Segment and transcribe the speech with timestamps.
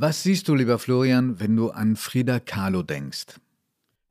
[0.00, 3.40] Was siehst du, lieber Florian, wenn du an Frida Kahlo denkst?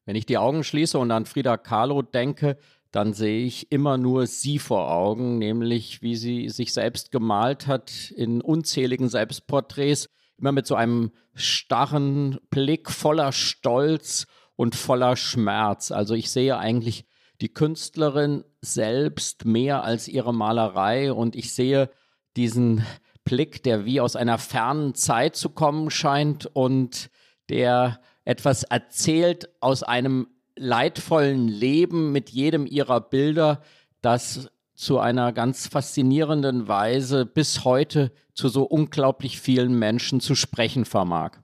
[0.04, 2.58] Wenn ich die Augen schließe und an Frida Kahlo denke,
[2.92, 8.12] dann sehe ich immer nur sie vor Augen, nämlich wie sie sich selbst gemalt hat
[8.12, 14.28] in unzähligen Selbstporträts, immer mit so einem starren Blick voller Stolz
[14.58, 15.92] und voller Schmerz.
[15.92, 17.06] Also ich sehe eigentlich
[17.40, 21.90] die Künstlerin selbst mehr als ihre Malerei und ich sehe
[22.36, 22.84] diesen
[23.28, 27.10] Blick, der wie aus einer fernen Zeit zu kommen scheint und
[27.50, 33.61] der etwas erzählt aus einem leidvollen Leben mit jedem ihrer Bilder,
[34.02, 40.85] das zu einer ganz faszinierenden Weise bis heute zu so unglaublich vielen Menschen zu sprechen
[40.85, 41.38] vermag.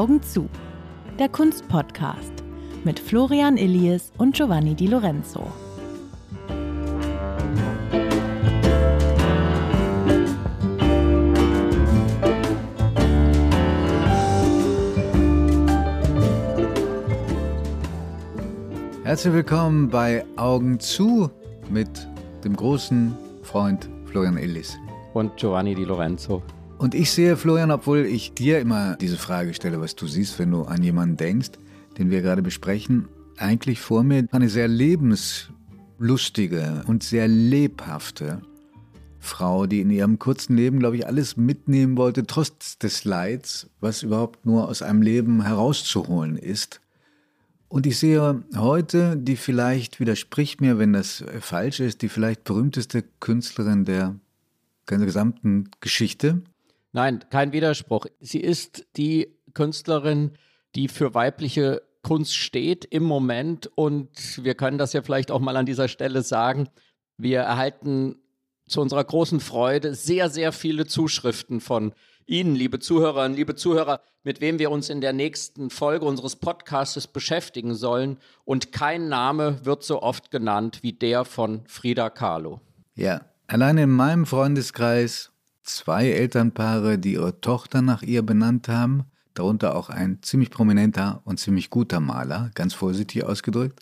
[0.00, 0.48] Augen zu.
[1.18, 2.32] Der Kunstpodcast
[2.84, 5.46] mit Florian Illies und Giovanni Di Lorenzo.
[19.04, 21.30] Herzlich willkommen bei Augen zu
[21.68, 22.08] mit
[22.42, 24.78] dem großen Freund Florian Illis.
[25.12, 26.42] Und Giovanni Di Lorenzo.
[26.80, 30.50] Und ich sehe, Florian, obwohl ich dir immer diese Frage stelle, was du siehst, wenn
[30.50, 31.50] du an jemanden denkst,
[31.98, 38.40] den wir gerade besprechen, eigentlich vor mir eine sehr lebenslustige und sehr lebhafte
[39.18, 44.02] Frau, die in ihrem kurzen Leben, glaube ich, alles mitnehmen wollte, trotz des Leids, was
[44.02, 46.80] überhaupt nur aus einem Leben herauszuholen ist.
[47.68, 53.04] Und ich sehe heute, die vielleicht widerspricht mir, wenn das falsch ist, die vielleicht berühmteste
[53.20, 54.14] Künstlerin der,
[54.88, 56.40] der gesamten Geschichte.
[56.92, 58.06] Nein, kein Widerspruch.
[58.20, 60.32] Sie ist die Künstlerin,
[60.74, 63.70] die für weibliche Kunst steht im Moment.
[63.74, 66.68] Und wir können das ja vielleicht auch mal an dieser Stelle sagen.
[67.16, 68.16] Wir erhalten
[68.66, 71.92] zu unserer großen Freude sehr, sehr viele Zuschriften von
[72.26, 77.08] Ihnen, liebe Zuhörerinnen, liebe Zuhörer, mit wem wir uns in der nächsten Folge unseres Podcasts
[77.08, 78.18] beschäftigen sollen.
[78.44, 82.60] Und kein Name wird so oft genannt wie der von Frida Kahlo.
[82.94, 85.32] Ja, allein in meinem Freundeskreis
[85.62, 89.04] zwei Elternpaare, die ihre Tochter nach ihr benannt haben,
[89.34, 93.80] darunter auch ein ziemlich prominenter und ziemlich guter Maler, ganz vorsichtig ausgedrückt.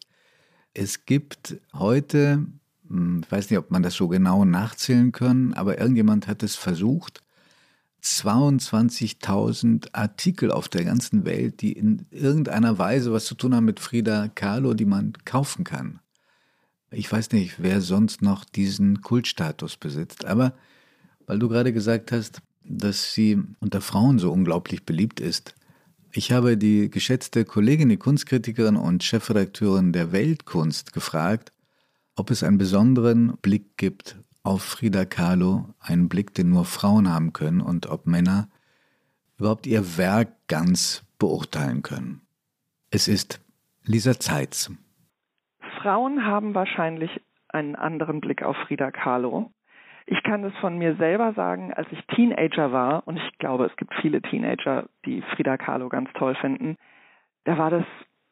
[0.75, 2.47] Es gibt heute,
[2.89, 6.55] hm, ich weiß nicht, ob man das so genau nachzählen kann, aber irgendjemand hat es
[6.55, 7.23] versucht,
[8.03, 13.81] 22.000 Artikel auf der ganzen Welt, die in irgendeiner Weise was zu tun haben mit
[13.81, 15.99] Frida Kahlo, die man kaufen kann.
[16.91, 20.55] Ich weiß nicht, wer sonst noch diesen Kultstatus besitzt, aber
[21.29, 25.55] weil du gerade gesagt hast, dass sie unter Frauen so unglaublich beliebt ist.
[26.11, 31.53] Ich habe die geschätzte Kollegin, die Kunstkritikerin und Chefredakteurin der Weltkunst gefragt,
[32.17, 37.35] ob es einen besonderen Blick gibt auf Frida Kahlo einen Blick, den nur Frauen haben
[37.35, 38.49] können und ob Männer
[39.39, 42.23] überhaupt ihr Werk ganz beurteilen können.
[42.91, 43.41] Es ist
[43.85, 44.71] Lisa Zeitz.
[45.83, 47.11] Frauen haben wahrscheinlich
[47.49, 49.53] einen anderen Blick auf Frida Kahlo.
[50.11, 53.77] Ich kann es von mir selber sagen, als ich Teenager war, und ich glaube, es
[53.77, 56.77] gibt viele Teenager, die Frida Kahlo ganz toll finden,
[57.45, 57.85] da war das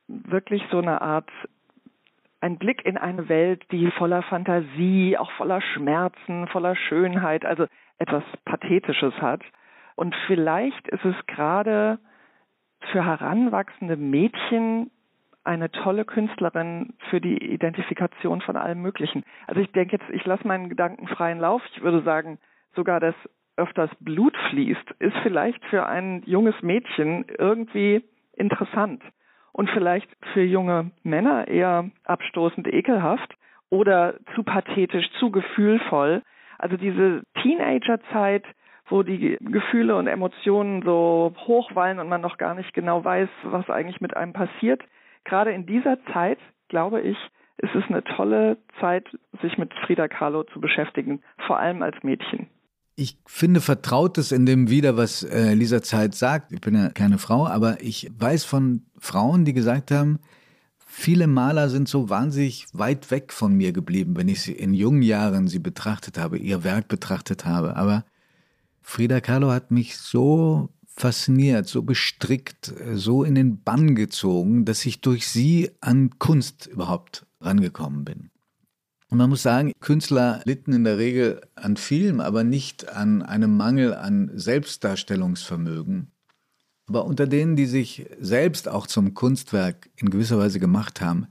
[0.09, 1.31] wirklich so eine Art
[2.41, 7.67] ein Blick in eine Welt, die voller Fantasie, auch voller Schmerzen, voller Schönheit, also
[7.99, 9.43] etwas Pathetisches hat.
[9.97, 11.99] Und vielleicht ist es gerade
[12.93, 14.91] für heranwachsende Mädchen
[15.47, 19.25] eine tolle Künstlerin für die Identifikation von allem Möglichen.
[19.47, 21.63] Also ich denke jetzt, ich lasse meinen Gedanken freien Lauf.
[21.73, 22.39] Ich würde sagen,
[22.75, 23.15] sogar das
[23.57, 29.03] öfters Blut fließt, ist vielleicht für ein junges Mädchen irgendwie interessant
[29.53, 33.35] und vielleicht für junge Männer eher abstoßend ekelhaft
[33.71, 36.23] oder zu pathetisch, zu gefühlvoll.
[36.59, 38.45] Also diese Teenagerzeit,
[38.89, 43.71] wo die Gefühle und Emotionen so hochwallen und man noch gar nicht genau weiß, was
[43.71, 44.83] eigentlich mit einem passiert.
[45.27, 46.39] Gerade in dieser Zeit,
[46.69, 47.17] glaube ich,
[47.59, 49.07] ist es eine tolle Zeit,
[49.43, 52.47] sich mit Frida Kahlo zu beschäftigen, vor allem als Mädchen.
[52.95, 56.53] Ich finde Vertrautes in dem wieder, was äh, Lisa Zeit sagt.
[56.53, 60.19] Ich bin ja keine Frau, aber ich weiß von Frauen, die gesagt haben,
[60.79, 65.03] viele Maler sind so wahnsinnig weit weg von mir geblieben, wenn ich sie in jungen
[65.03, 67.77] Jahren sie betrachtet habe, ihr Werk betrachtet habe.
[67.77, 68.05] Aber
[68.81, 75.01] Frida Kahlo hat mich so fasziniert, so bestrickt, so in den Bann gezogen, dass ich
[75.01, 78.31] durch sie an Kunst überhaupt rangekommen bin.
[79.09, 83.57] Und man muss sagen, Künstler litten in der Regel an Film, aber nicht an einem
[83.57, 86.11] Mangel an Selbstdarstellungsvermögen.
[86.89, 91.27] Aber unter denen, die sich selbst auch zum Kunstwerk in gewisser Weise gemacht haben,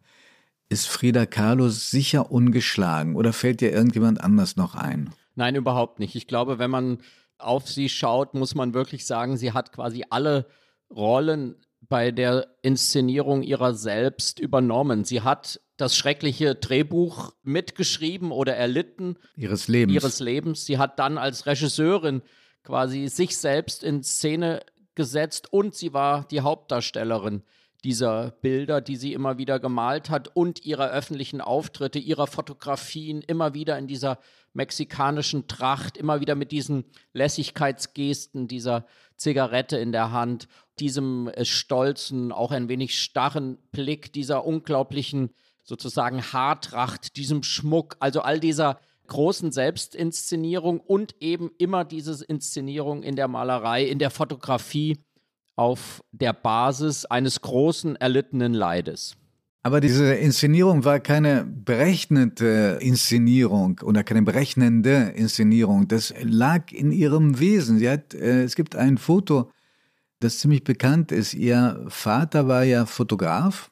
[0.70, 5.12] ist Frida Kahlo sicher ungeschlagen oder fällt dir irgendjemand anders noch ein?
[5.36, 6.16] Nein, überhaupt nicht.
[6.16, 7.00] Ich glaube, wenn man
[7.38, 10.48] auf sie schaut, muss man wirklich sagen, sie hat quasi alle
[10.90, 15.04] Rollen bei der Inszenierung ihrer selbst übernommen.
[15.04, 19.96] Sie hat das schreckliche Drehbuch mitgeschrieben oder erlitten ihres Lebens.
[19.96, 20.66] ihres Lebens.
[20.66, 22.22] Sie hat dann als Regisseurin
[22.64, 24.62] quasi sich selbst in Szene
[24.96, 27.44] gesetzt und sie war die Hauptdarstellerin
[27.86, 33.54] dieser Bilder, die sie immer wieder gemalt hat und ihrer öffentlichen Auftritte, ihrer Fotografien, immer
[33.54, 34.18] wieder in dieser
[34.54, 38.88] mexikanischen Tracht, immer wieder mit diesen Lässigkeitsgesten, dieser
[39.18, 40.48] Zigarette in der Hand,
[40.80, 45.30] diesem äh, stolzen, auch ein wenig starren Blick, dieser unglaublichen
[45.64, 53.16] sozusagen Haartracht, diesem Schmuck, also all dieser großen Selbstinszenierung und eben immer diese Inszenierung in
[53.16, 54.98] der Malerei, in der Fotografie
[55.56, 59.16] auf der Basis eines großen erlittenen Leides.
[59.66, 65.88] Aber diese Inszenierung war keine berechnete Inszenierung oder keine berechnende Inszenierung.
[65.88, 67.80] Das lag in ihrem Wesen.
[67.80, 69.50] Sie hat, äh, es gibt ein Foto,
[70.20, 71.34] das ziemlich bekannt ist.
[71.34, 73.72] Ihr Vater war ja Fotograf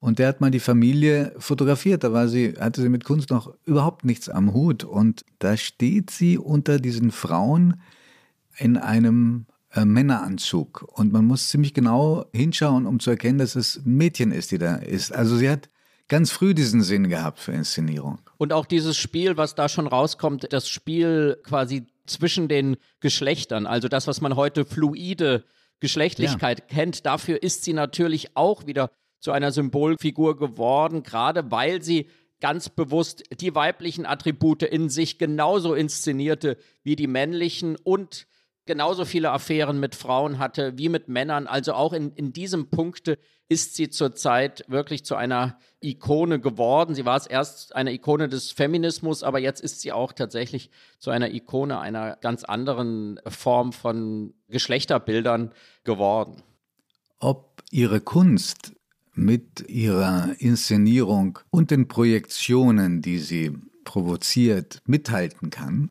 [0.00, 2.02] und der hat mal die Familie fotografiert.
[2.02, 4.82] Da war sie, hatte sie mit Kunst noch überhaupt nichts am Hut.
[4.82, 7.80] Und da steht sie unter diesen Frauen
[8.56, 10.86] in einem äh, Männeranzug.
[10.92, 14.58] Und man muss ziemlich genau hinschauen, um zu erkennen, dass es ein Mädchen ist, die
[14.58, 15.12] da ist.
[15.12, 15.68] Also sie hat
[16.08, 18.18] ganz früh diesen Sinn gehabt für Inszenierung.
[18.36, 23.88] Und auch dieses Spiel, was da schon rauskommt, das Spiel quasi zwischen den Geschlechtern, also
[23.88, 25.44] das, was man heute fluide
[25.80, 26.66] Geschlechtlichkeit ja.
[26.66, 28.90] kennt, dafür ist sie natürlich auch wieder
[29.20, 32.08] zu einer Symbolfigur geworden, gerade weil sie
[32.40, 38.26] ganz bewusst die weiblichen Attribute in sich genauso inszenierte wie die männlichen und
[38.66, 41.46] genauso viele Affären mit Frauen hatte wie mit Männern.
[41.46, 43.18] Also auch in, in diesem Punkte
[43.48, 46.94] ist sie zurzeit wirklich zu einer Ikone geworden.
[46.94, 51.10] Sie war es erst eine Ikone des Feminismus, aber jetzt ist sie auch tatsächlich zu
[51.10, 55.52] einer Ikone einer ganz anderen Form von Geschlechterbildern
[55.84, 56.42] geworden.
[57.18, 58.72] Ob ihre Kunst
[59.14, 63.52] mit ihrer Inszenierung und den Projektionen, die sie
[63.84, 65.90] provoziert, mithalten kann,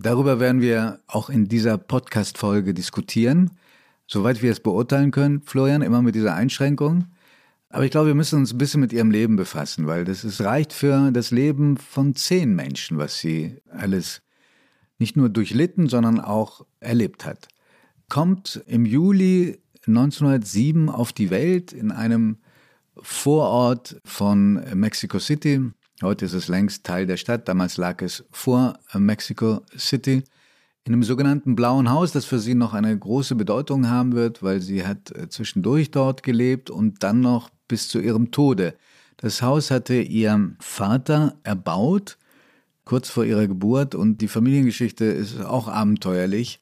[0.00, 3.50] Darüber werden wir auch in dieser Podcast-Folge diskutieren,
[4.06, 7.06] soweit wir es beurteilen können, Florian, immer mit dieser Einschränkung.
[7.68, 10.40] Aber ich glaube, wir müssen uns ein bisschen mit ihrem Leben befassen, weil das ist,
[10.40, 14.22] reicht für das Leben von zehn Menschen, was sie alles
[15.00, 17.48] nicht nur durchlitten, sondern auch erlebt hat.
[18.08, 19.58] Kommt im Juli
[19.88, 22.38] 1907 auf die Welt in einem
[23.02, 27.48] Vorort von Mexico City, Heute ist es längst Teil der Stadt.
[27.48, 30.22] Damals lag es vor äh, Mexico City
[30.84, 34.60] in einem sogenannten Blauen Haus, das für sie noch eine große Bedeutung haben wird, weil
[34.60, 38.74] sie hat äh, zwischendurch dort gelebt und dann noch bis zu ihrem Tode.
[39.16, 42.16] Das Haus hatte ihr Vater erbaut,
[42.84, 46.60] kurz vor ihrer Geburt, und die Familiengeschichte ist auch abenteuerlich.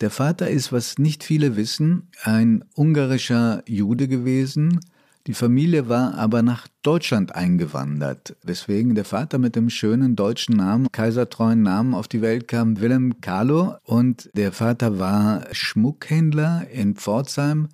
[0.00, 4.80] Der Vater ist, was nicht viele wissen, ein ungarischer Jude gewesen,
[5.26, 10.90] die Familie war aber nach Deutschland eingewandert, weswegen der Vater mit dem schönen deutschen Namen,
[10.90, 13.76] kaisertreuen Namen auf die Welt kam, Wilhelm Carlo.
[13.84, 17.68] Und der Vater war Schmuckhändler in Pforzheim.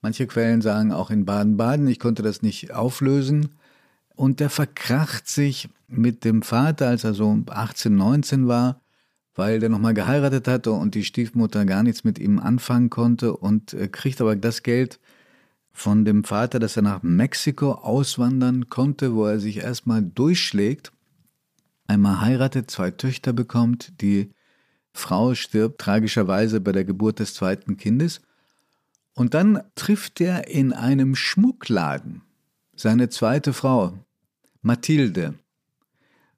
[0.00, 1.86] Manche Quellen sagen auch in Baden-Baden.
[1.86, 3.50] Ich konnte das nicht auflösen.
[4.16, 8.80] Und der verkracht sich mit dem Vater, als er so 18, 19 war,
[9.36, 13.76] weil der nochmal geheiratet hatte und die Stiefmutter gar nichts mit ihm anfangen konnte und
[13.92, 14.98] kriegt aber das Geld
[15.72, 20.92] von dem Vater, dass er nach Mexiko auswandern konnte, wo er sich erstmal durchschlägt,
[21.86, 24.30] einmal heiratet, zwei Töchter bekommt, die
[24.92, 28.20] Frau stirbt tragischerweise bei der Geburt des zweiten Kindes.
[29.14, 32.22] Und dann trifft er in einem Schmuckladen
[32.74, 33.98] seine zweite Frau,
[34.62, 35.34] Mathilde.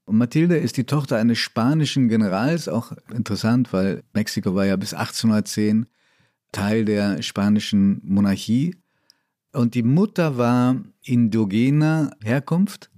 [0.04, 4.92] Und Mathilde ist die Tochter eines spanischen Generals, auch interessant, weil Mexiko war ja bis
[4.92, 5.86] 1810
[6.52, 8.76] Teil der spanischen Monarchie.
[9.54, 12.90] Und die Mutter war indogener Herkunft.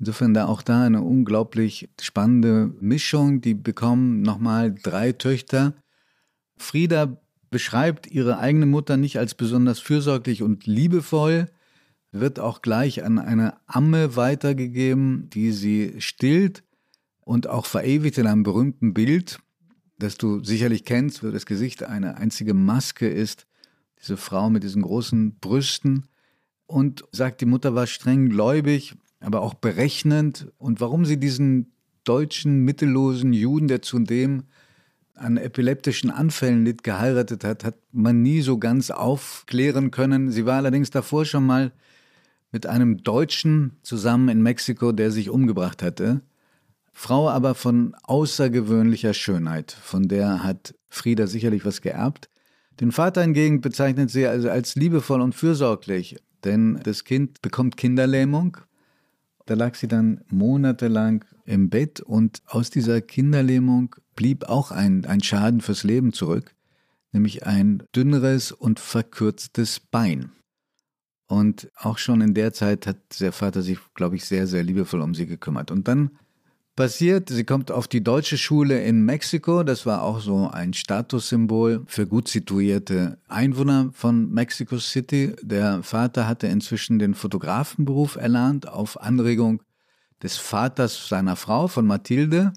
[0.00, 3.40] Insofern da auch da eine unglaublich spannende Mischung.
[3.40, 5.74] Die bekommen nochmal drei Töchter.
[6.56, 7.16] Frieda
[7.50, 11.50] beschreibt ihre eigene Mutter nicht als besonders fürsorglich und liebevoll,
[12.10, 16.64] wird auch gleich an eine Amme weitergegeben, die sie stillt
[17.20, 19.38] und auch verewigt in einem berühmten Bild,
[19.98, 23.46] das du sicherlich kennst, wo das Gesicht eine einzige Maske ist
[24.02, 26.06] diese Frau mit diesen großen Brüsten.
[26.66, 30.48] Und sagt, die Mutter war streng gläubig aber auch berechnend.
[30.58, 31.72] Und warum sie diesen
[32.04, 34.44] deutschen mittellosen Juden, der zudem
[35.14, 40.30] an epileptischen Anfällen litt, geheiratet hat, hat man nie so ganz aufklären können.
[40.30, 41.72] Sie war allerdings davor schon mal
[42.50, 46.22] mit einem Deutschen zusammen in Mexiko, der sich umgebracht hatte.
[46.92, 52.28] Frau aber von außergewöhnlicher Schönheit, von der hat Frieda sicherlich was geerbt.
[52.80, 58.56] Den Vater hingegen bezeichnet sie also als liebevoll und fürsorglich, denn das Kind bekommt Kinderlähmung.
[59.46, 65.22] Da lag sie dann monatelang im Bett und aus dieser Kinderlähmung blieb auch ein, ein
[65.22, 66.54] Schaden fürs Leben zurück,
[67.12, 70.32] nämlich ein dünneres und verkürztes Bein.
[71.26, 75.00] Und auch schon in der Zeit hat der Vater sich, glaube ich, sehr, sehr liebevoll
[75.00, 75.70] um sie gekümmert.
[75.70, 76.10] Und dann
[76.76, 79.62] passiert, sie kommt auf die deutsche Schule in Mexiko.
[79.62, 85.34] Das war auch so ein Statussymbol für gut situierte Einwohner von Mexico City.
[85.42, 89.62] Der Vater hatte inzwischen den Fotografenberuf erlernt auf Anregung
[90.22, 92.52] des Vaters seiner Frau, von Mathilde.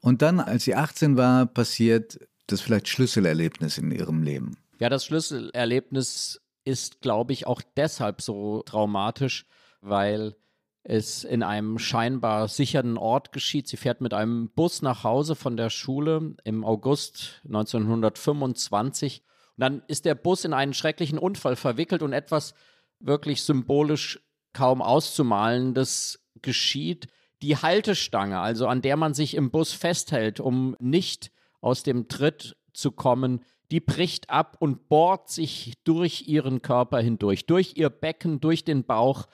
[0.00, 4.56] Und dann, als sie 18 war, passiert das vielleicht Schlüsselerlebnis in ihrem Leben.
[4.78, 9.46] Ja, das Schlüsselerlebnis ist, glaube ich, auch deshalb so traumatisch,
[9.80, 10.34] weil
[10.82, 13.68] es in einem scheinbar sicheren Ort geschieht.
[13.68, 19.22] Sie fährt mit einem Bus nach Hause von der Schule im August 1925.
[19.56, 22.54] Und dann ist der Bus in einen schrecklichen Unfall verwickelt und etwas
[22.98, 24.20] wirklich symbolisch
[24.52, 27.08] kaum auszumalendes geschieht.
[27.42, 32.56] Die Haltestange, also an der man sich im Bus festhält, um nicht aus dem Tritt
[32.72, 38.40] zu kommen, die bricht ab und bohrt sich durch ihren Körper hindurch, durch ihr Becken,
[38.40, 39.26] durch den Bauch.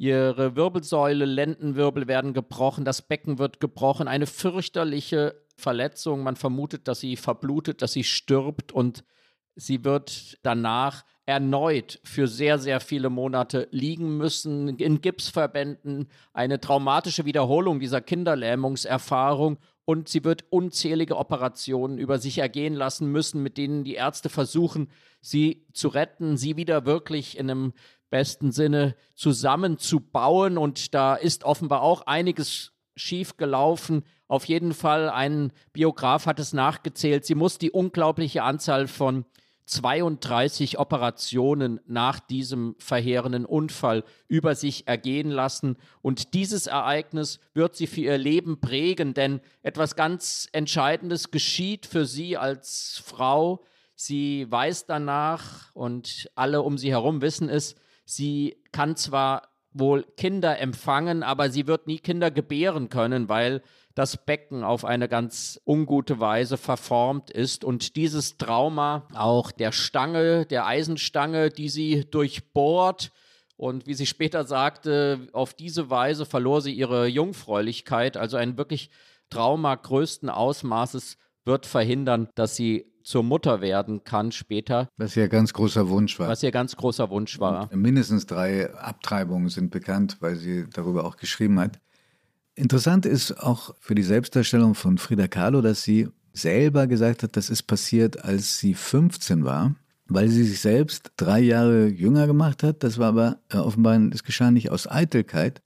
[0.00, 6.22] Ihre Wirbelsäule, Lendenwirbel werden gebrochen, das Becken wird gebrochen, eine fürchterliche Verletzung.
[6.22, 9.04] Man vermutet, dass sie verblutet, dass sie stirbt und
[9.56, 17.26] sie wird danach erneut für sehr, sehr viele Monate liegen müssen, in Gipsverbänden, eine traumatische
[17.26, 23.84] Wiederholung dieser Kinderlähmungserfahrung und sie wird unzählige Operationen über sich ergehen lassen müssen, mit denen
[23.84, 24.88] die Ärzte versuchen,
[25.20, 27.72] sie zu retten, sie wieder wirklich in einem
[28.10, 30.58] besten Sinne zusammenzubauen.
[30.58, 34.04] Und da ist offenbar auch einiges schief gelaufen.
[34.28, 39.24] Auf jeden Fall, ein Biograf hat es nachgezählt, sie muss die unglaubliche Anzahl von
[39.70, 45.76] 32 Operationen nach diesem verheerenden Unfall über sich ergehen lassen.
[46.02, 52.04] Und dieses Ereignis wird sie für ihr Leben prägen, denn etwas ganz Entscheidendes geschieht für
[52.04, 53.64] sie als Frau.
[53.94, 57.76] Sie weiß danach und alle um sie herum wissen es,
[58.16, 63.62] sie kann zwar wohl Kinder empfangen, aber sie wird nie Kinder gebären können, weil
[63.94, 70.46] das Becken auf eine ganz ungute Weise verformt ist und dieses Trauma auch der Stange,
[70.46, 73.12] der Eisenstange, die sie durchbohrt,
[73.60, 78.16] und wie sie später sagte, auf diese Weise verlor sie ihre Jungfräulichkeit.
[78.16, 78.88] Also ein wirklich
[79.28, 84.88] Trauma größten Ausmaßes wird verhindern, dass sie zur Mutter werden kann später.
[84.96, 86.28] Was ihr ganz großer Wunsch war.
[86.28, 87.70] Was ihr ganz großer Wunsch war.
[87.72, 91.80] Und mindestens drei Abtreibungen sind bekannt, weil sie darüber auch geschrieben hat.
[92.54, 97.50] Interessant ist auch für die Selbstdarstellung von Frida Kahlo, dass sie selber gesagt hat, das
[97.50, 99.74] ist passiert, als sie 15 war,
[100.06, 102.82] weil sie sich selbst drei Jahre jünger gemacht hat.
[102.82, 105.62] Das war aber äh, offenbar, es geschah nicht aus Eitelkeit,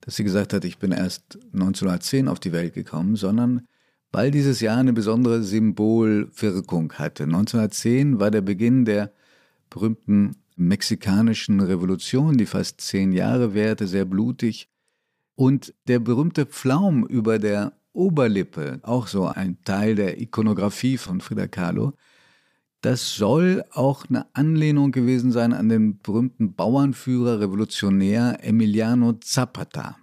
[0.00, 3.66] dass sie gesagt hat, ich bin erst 1910 auf die Welt gekommen, sondern
[4.14, 7.24] weil dieses Jahr eine besondere Symbolwirkung hatte.
[7.24, 9.12] 1910 war der Beginn der
[9.70, 14.68] berühmten mexikanischen Revolution, die fast zehn Jahre währte, sehr blutig.
[15.34, 21.48] Und der berühmte Pflaum über der Oberlippe, auch so ein Teil der Ikonografie von Frida
[21.48, 21.94] Kahlo,
[22.82, 29.96] das soll auch eine Anlehnung gewesen sein an den berühmten Bauernführer, Revolutionär Emiliano Zapata.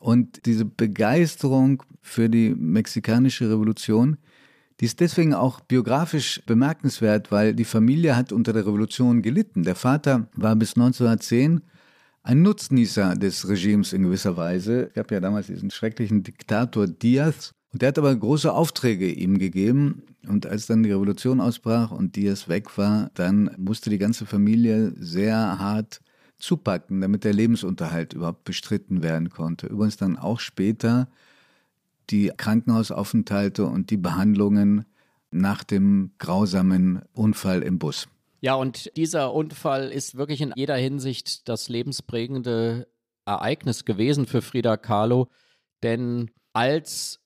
[0.00, 4.18] Und diese Begeisterung für die mexikanische Revolution,
[4.80, 9.62] die ist deswegen auch biografisch bemerkenswert, weil die Familie hat unter der Revolution gelitten.
[9.62, 11.62] Der Vater war bis 1910
[12.22, 14.88] ein Nutznießer des Regimes in gewisser Weise.
[14.88, 17.52] Es gab ja damals diesen schrecklichen Diktator Diaz.
[17.72, 20.02] Und der hat aber große Aufträge ihm gegeben.
[20.26, 24.92] Und als dann die Revolution ausbrach und Diaz weg war, dann musste die ganze Familie
[24.98, 26.00] sehr hart
[26.38, 29.66] zupacken, damit der Lebensunterhalt überhaupt bestritten werden konnte.
[29.66, 31.08] Übrigens dann auch später
[32.10, 34.84] die Krankenhausaufenthalte und die Behandlungen
[35.30, 38.08] nach dem grausamen Unfall im Bus.
[38.40, 42.86] Ja, und dieser Unfall ist wirklich in jeder Hinsicht das lebensprägende
[43.24, 45.28] Ereignis gewesen für Frida Kahlo,
[45.82, 47.20] denn als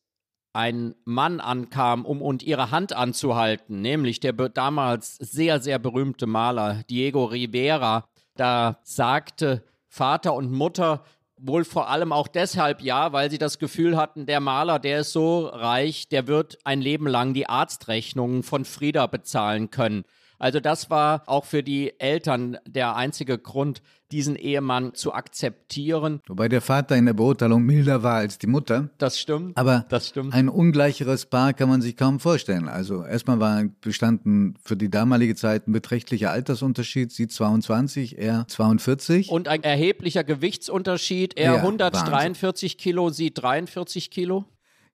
[0.52, 6.83] ein Mann ankam, um und ihre Hand anzuhalten, nämlich der damals sehr, sehr berühmte Maler
[6.88, 8.09] Diego Rivera,
[8.40, 11.04] da sagte Vater und Mutter,
[11.42, 15.12] Wohl vor allem auch deshalb ja, weil sie das Gefühl hatten, der Maler, der ist
[15.12, 20.04] so reich, der wird ein Leben lang die Arztrechnungen von Frieda bezahlen können.
[20.40, 26.20] Also das war auch für die Eltern der einzige Grund, diesen Ehemann zu akzeptieren.
[26.26, 28.88] Wobei der Vater in der Beurteilung milder war als die Mutter.
[28.99, 29.56] Das stimmt.
[29.56, 30.35] Aber das stimmt.
[30.35, 32.68] ein ungleicheres Paar kann man sich kaum vorstellen.
[32.68, 37.12] Also erstmal war bestanden für die damalige Zeit ein beträchtlicher Altersunterschied.
[37.12, 39.30] Sie 22, er 42.
[39.30, 41.37] Und ein erheblicher Gewichtsunterschied.
[41.37, 42.78] Er ja, 143 Wahnsinn.
[42.78, 44.47] Kilo, sie 43 Kilo.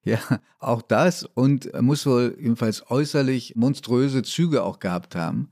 [0.06, 0.20] Ja,
[0.60, 5.48] auch das und er muss wohl jedenfalls äußerlich monströse Züge auch gehabt haben.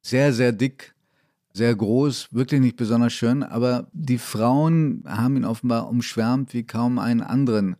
[0.00, 0.94] Sehr, sehr dick,
[1.52, 6.98] sehr groß, wirklich nicht besonders schön, aber die Frauen haben ihn offenbar umschwärmt wie kaum
[6.98, 7.76] einen anderen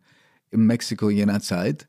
[0.51, 1.89] im Mexiko jener Zeit.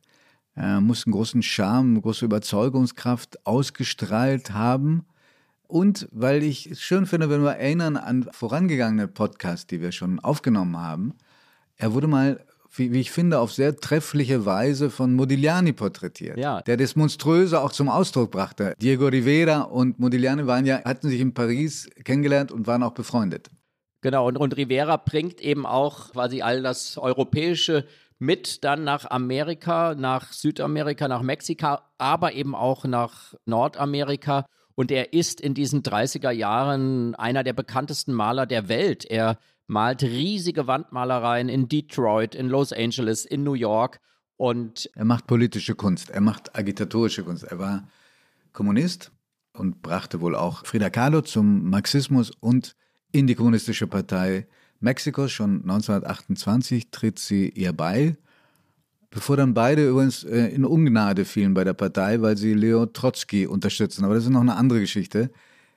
[0.55, 5.05] Er muss einen großen Charme, große Überzeugungskraft ausgestrahlt haben.
[5.67, 10.21] Und weil ich es schön finde, wenn wir erinnern an vorangegangene Podcasts, die wir schon
[10.21, 11.15] aufgenommen haben,
[11.75, 16.61] er wurde mal wie, wie, ich finde, auf sehr treffliche Weise von Modigliani porträtiert, ja.
[16.61, 18.75] der das Monströse auch zum Ausdruck brachte.
[18.81, 23.49] Diego Rivera und Modigliani waren ja, hatten sich in Paris kennengelernt und waren auch befreundet.
[24.01, 27.85] Genau, und, und Rivera bringt eben auch quasi all das Europäische
[28.17, 34.45] mit dann nach Amerika, nach Südamerika, nach Mexiko, aber eben auch nach Nordamerika.
[34.75, 39.05] Und er ist in diesen 30er Jahren einer der bekanntesten Maler der Welt.
[39.05, 39.37] Er
[39.71, 43.99] malt riesige Wandmalereien in Detroit, in Los Angeles, in New York.
[44.35, 47.43] Und er macht politische Kunst, er macht agitatorische Kunst.
[47.43, 47.87] Er war
[48.51, 49.11] Kommunist
[49.53, 52.75] und brachte wohl auch Frida Kahlo zum Marxismus und
[53.13, 54.45] in die Kommunistische Partei
[54.81, 55.31] Mexikos.
[55.31, 58.17] Schon 1928 tritt sie ihr bei,
[59.09, 63.47] bevor dann beide übrigens äh, in Ungnade fielen bei der Partei, weil sie Leo Trotsky
[63.47, 64.03] unterstützen.
[64.03, 65.31] Aber das ist noch eine andere Geschichte.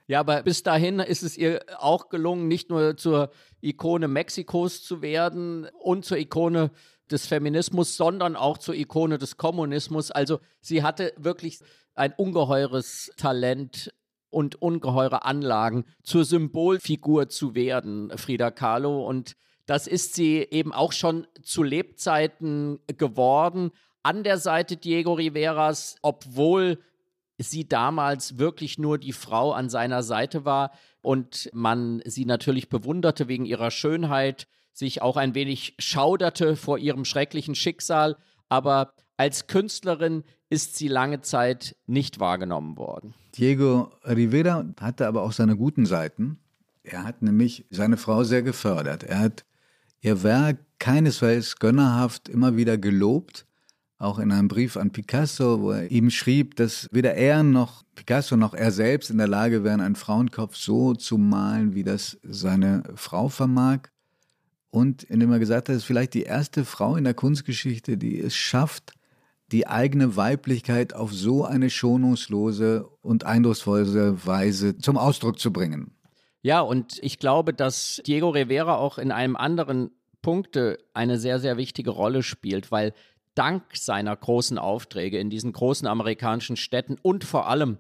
[0.07, 3.31] Ja, aber bis dahin ist es ihr auch gelungen, nicht nur zur
[3.63, 6.71] Ikone Mexikos zu werden und zur Ikone
[7.11, 10.11] des Feminismus, sondern auch zur Ikone des Kommunismus.
[10.11, 11.61] Also sie hatte wirklich
[11.95, 13.93] ein ungeheures Talent
[14.31, 19.07] und ungeheure Anlagen zur Symbolfigur zu werden, Frida Kahlo.
[19.07, 19.37] Und
[19.67, 23.71] das ist sie eben auch schon zu Lebzeiten geworden.
[24.03, 26.79] An der Seite Diego Riveras, obwohl
[27.39, 33.29] sie damals wirklich nur die Frau an seiner Seite war und man sie natürlich bewunderte
[33.29, 38.17] wegen ihrer Schönheit, sich auch ein wenig schauderte vor ihrem schrecklichen Schicksal,
[38.49, 43.15] aber als Künstlerin ist sie lange Zeit nicht wahrgenommen worden.
[43.37, 46.39] Diego Rivera hatte aber auch seine guten Seiten.
[46.83, 49.05] Er hat nämlich seine Frau sehr gefördert.
[49.05, 49.45] Er hat
[50.01, 53.47] ihr Werk keinesfalls gönnerhaft immer wieder gelobt,
[54.05, 58.37] auch in einem Brief an Picasso, wo er ihm schrieb, dass weder er noch Picasso
[58.37, 62.83] noch er selbst in der Lage wären, einen Frauenkopf so zu malen, wie das seine
[62.95, 63.89] Frau vermag.
[64.71, 68.21] Und indem er gesagt hat, es ist vielleicht die erste Frau in der Kunstgeschichte, die
[68.21, 68.93] es schafft,
[69.53, 75.93] die eigene Weiblichkeit auf so eine schonungslose und eindrucksvolle Weise zum Ausdruck zu bringen.
[76.43, 79.91] Ja, und ich glaube, dass Diego Rivera auch in einem anderen
[80.23, 82.93] Punkte eine sehr, sehr wichtige Rolle spielt, weil
[83.35, 87.79] dank seiner großen Aufträge in diesen großen amerikanischen Städten und vor allem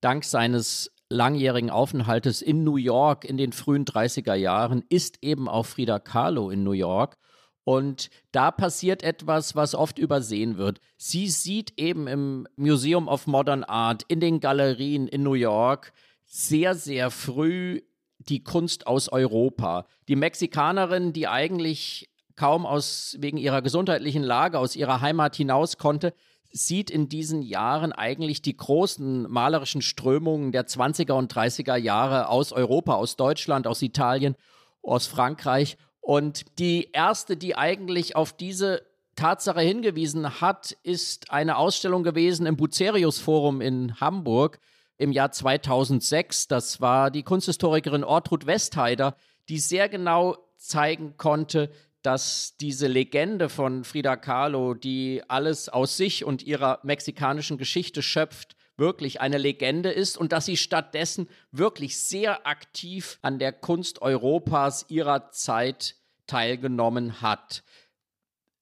[0.00, 5.66] dank seines langjährigen Aufenthaltes in New York in den frühen 30er Jahren ist eben auch
[5.66, 7.16] Frida Kahlo in New York.
[7.64, 10.80] Und da passiert etwas, was oft übersehen wird.
[10.96, 15.92] Sie sieht eben im Museum of Modern Art, in den Galerien in New York
[16.24, 17.82] sehr, sehr früh
[18.18, 19.86] die Kunst aus Europa.
[20.08, 26.12] Die Mexikanerin, die eigentlich kaum aus, wegen ihrer gesundheitlichen Lage aus ihrer Heimat hinaus konnte,
[26.52, 32.52] sieht in diesen Jahren eigentlich die großen malerischen Strömungen der 20er und 30er Jahre aus
[32.52, 34.36] Europa, aus Deutschland, aus Italien,
[34.82, 35.76] aus Frankreich.
[36.00, 38.82] Und die erste, die eigentlich auf diese
[39.16, 44.60] Tatsache hingewiesen hat, ist eine Ausstellung gewesen im Bucerius Forum in Hamburg
[44.98, 46.48] im Jahr 2006.
[46.48, 49.16] Das war die Kunsthistorikerin Ortrud Westheider,
[49.48, 51.70] die sehr genau zeigen konnte,
[52.06, 58.54] dass diese Legende von Frida Kahlo, die alles aus sich und ihrer mexikanischen Geschichte schöpft,
[58.76, 64.86] wirklich eine Legende ist und dass sie stattdessen wirklich sehr aktiv an der Kunst Europas
[64.88, 65.96] ihrer Zeit
[66.28, 67.64] teilgenommen hat.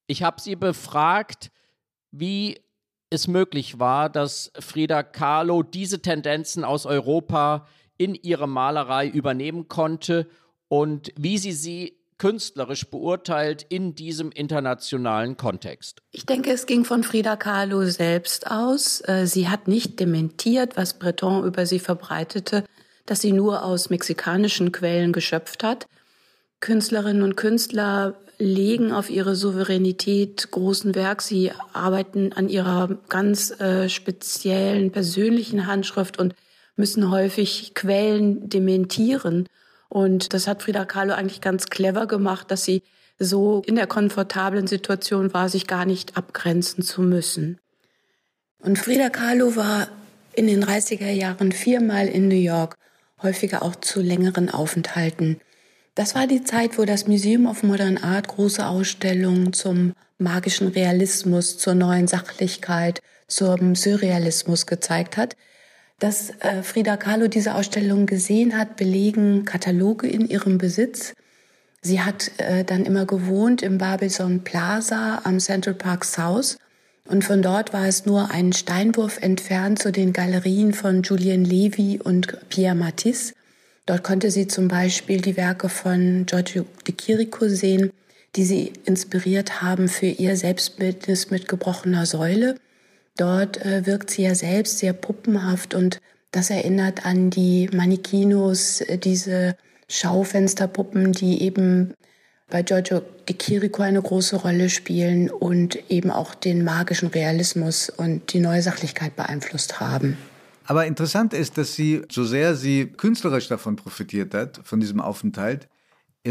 [0.06, 1.50] Ich habe sie befragt,
[2.12, 2.62] wie
[3.10, 10.30] es möglich war, dass Frida Kahlo diese Tendenzen aus Europa in ihre Malerei übernehmen konnte
[10.68, 16.00] und wie sie sie künstlerisch beurteilt in diesem internationalen Kontext?
[16.10, 19.06] Ich denke, es ging von Frida Kahlo selbst aus.
[19.06, 22.64] Äh, sie hat nicht dementiert, was Breton über sie verbreitete,
[23.04, 25.86] dass sie nur aus mexikanischen Quellen geschöpft hat.
[26.60, 31.20] Künstlerinnen und Künstler legen auf ihre Souveränität großen Werk.
[31.20, 36.34] Sie arbeiten an ihrer ganz äh, speziellen persönlichen Handschrift und
[36.74, 39.46] müssen häufig Quellen dementieren.
[39.94, 42.82] Und das hat Frida Kahlo eigentlich ganz clever gemacht, dass sie
[43.20, 47.60] so in der komfortablen Situation war, sich gar nicht abgrenzen zu müssen.
[48.58, 49.86] Und Frida Kahlo war
[50.32, 52.76] in den 30er Jahren viermal in New York,
[53.22, 55.38] häufiger auch zu längeren Aufenthalten.
[55.94, 61.56] Das war die Zeit, wo das Museum of Modern Art große Ausstellungen zum magischen Realismus,
[61.56, 65.36] zur neuen Sachlichkeit, zum Surrealismus gezeigt hat.
[65.98, 71.14] Dass äh, Frida Kahlo diese Ausstellung gesehen hat, belegen Kataloge in ihrem Besitz.
[71.82, 76.56] Sie hat äh, dann immer gewohnt im Barbizon Plaza am Central Park South
[77.06, 82.00] und von dort war es nur einen Steinwurf entfernt zu den Galerien von Julien Levy
[82.02, 83.34] und Pierre Matisse.
[83.84, 87.90] Dort konnte sie zum Beispiel die Werke von Giorgio de Chirico sehen,
[88.34, 92.56] die sie inspiriert haben für ihr Selbstbildnis mit gebrochener Säule.
[93.16, 96.00] Dort äh, wirkt sie ja selbst sehr puppenhaft und
[96.32, 99.56] das erinnert an die Manikinos, äh, diese
[99.88, 101.94] Schaufensterpuppen, die eben
[102.50, 108.32] bei Giorgio de Chirico eine große Rolle spielen und eben auch den magischen Realismus und
[108.32, 110.18] die neue Sachlichkeit beeinflusst haben.
[110.66, 115.68] Aber interessant ist, dass sie, so sehr sie künstlerisch davon profitiert hat, von diesem Aufenthalt,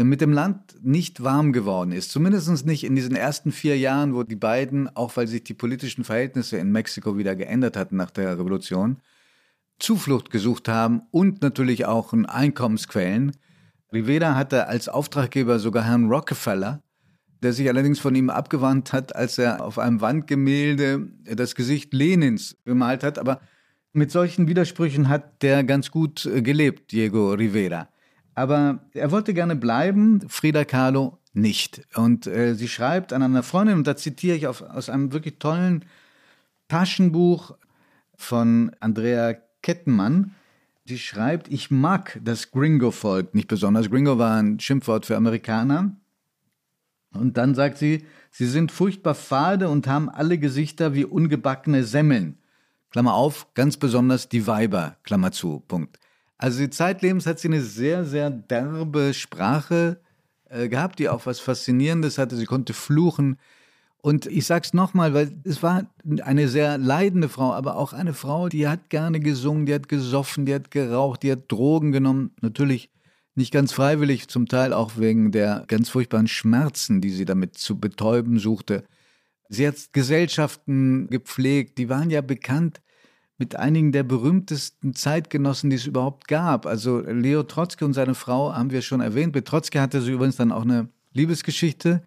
[0.02, 2.10] mit dem Land nicht warm geworden ist.
[2.10, 6.02] Zumindest nicht in diesen ersten vier Jahren, wo die beiden, auch weil sich die politischen
[6.02, 8.96] Verhältnisse in Mexiko wieder geändert hatten nach der Revolution,
[9.78, 13.36] Zuflucht gesucht haben und natürlich auch Einkommensquellen.
[13.92, 16.82] Rivera hatte als Auftraggeber sogar Herrn Rockefeller,
[17.42, 22.56] der sich allerdings von ihm abgewandt hat, als er auf einem Wandgemälde das Gesicht Lenins
[22.64, 23.18] gemalt hat.
[23.18, 23.40] Aber
[23.92, 27.88] mit solchen Widersprüchen hat der ganz gut gelebt, Diego Rivera.
[28.34, 31.82] Aber er wollte gerne bleiben, Frida Kahlo nicht.
[31.94, 35.38] Und äh, sie schreibt an einer Freundin, und da zitiere ich auf, aus einem wirklich
[35.38, 35.84] tollen
[36.68, 37.56] Taschenbuch
[38.16, 40.34] von Andrea Kettenmann,
[40.86, 43.90] die schreibt, ich mag das Gringo-Volk nicht besonders.
[43.90, 45.96] Gringo war ein Schimpfwort für Amerikaner.
[47.12, 52.38] Und dann sagt sie, sie sind furchtbar fade und haben alle Gesichter wie ungebackene Semmeln.
[52.90, 55.98] Klammer auf, ganz besonders die Weiber, Klammer zu, Punkt.
[56.38, 60.00] Also die Zeitlebens hat sie eine sehr, sehr derbe Sprache
[60.48, 62.36] äh, gehabt, die auch was Faszinierendes hatte.
[62.36, 63.38] Sie konnte fluchen.
[64.02, 65.86] Und ich sag's nochmal, weil es war
[66.22, 70.44] eine sehr leidende Frau, aber auch eine Frau, die hat gerne gesungen, die hat gesoffen,
[70.44, 72.32] die hat geraucht, die hat Drogen genommen.
[72.42, 72.90] Natürlich
[73.34, 77.80] nicht ganz freiwillig, zum Teil auch wegen der ganz furchtbaren Schmerzen, die sie damit zu
[77.80, 78.84] betäuben suchte.
[79.48, 82.80] Sie hat Gesellschaften gepflegt, die waren ja bekannt
[83.38, 86.66] mit einigen der berühmtesten Zeitgenossen, die es überhaupt gab.
[86.66, 89.34] Also Leo Trotzki und seine Frau haben wir schon erwähnt.
[89.34, 92.02] Mit Trotzki hatte sie übrigens dann auch eine Liebesgeschichte.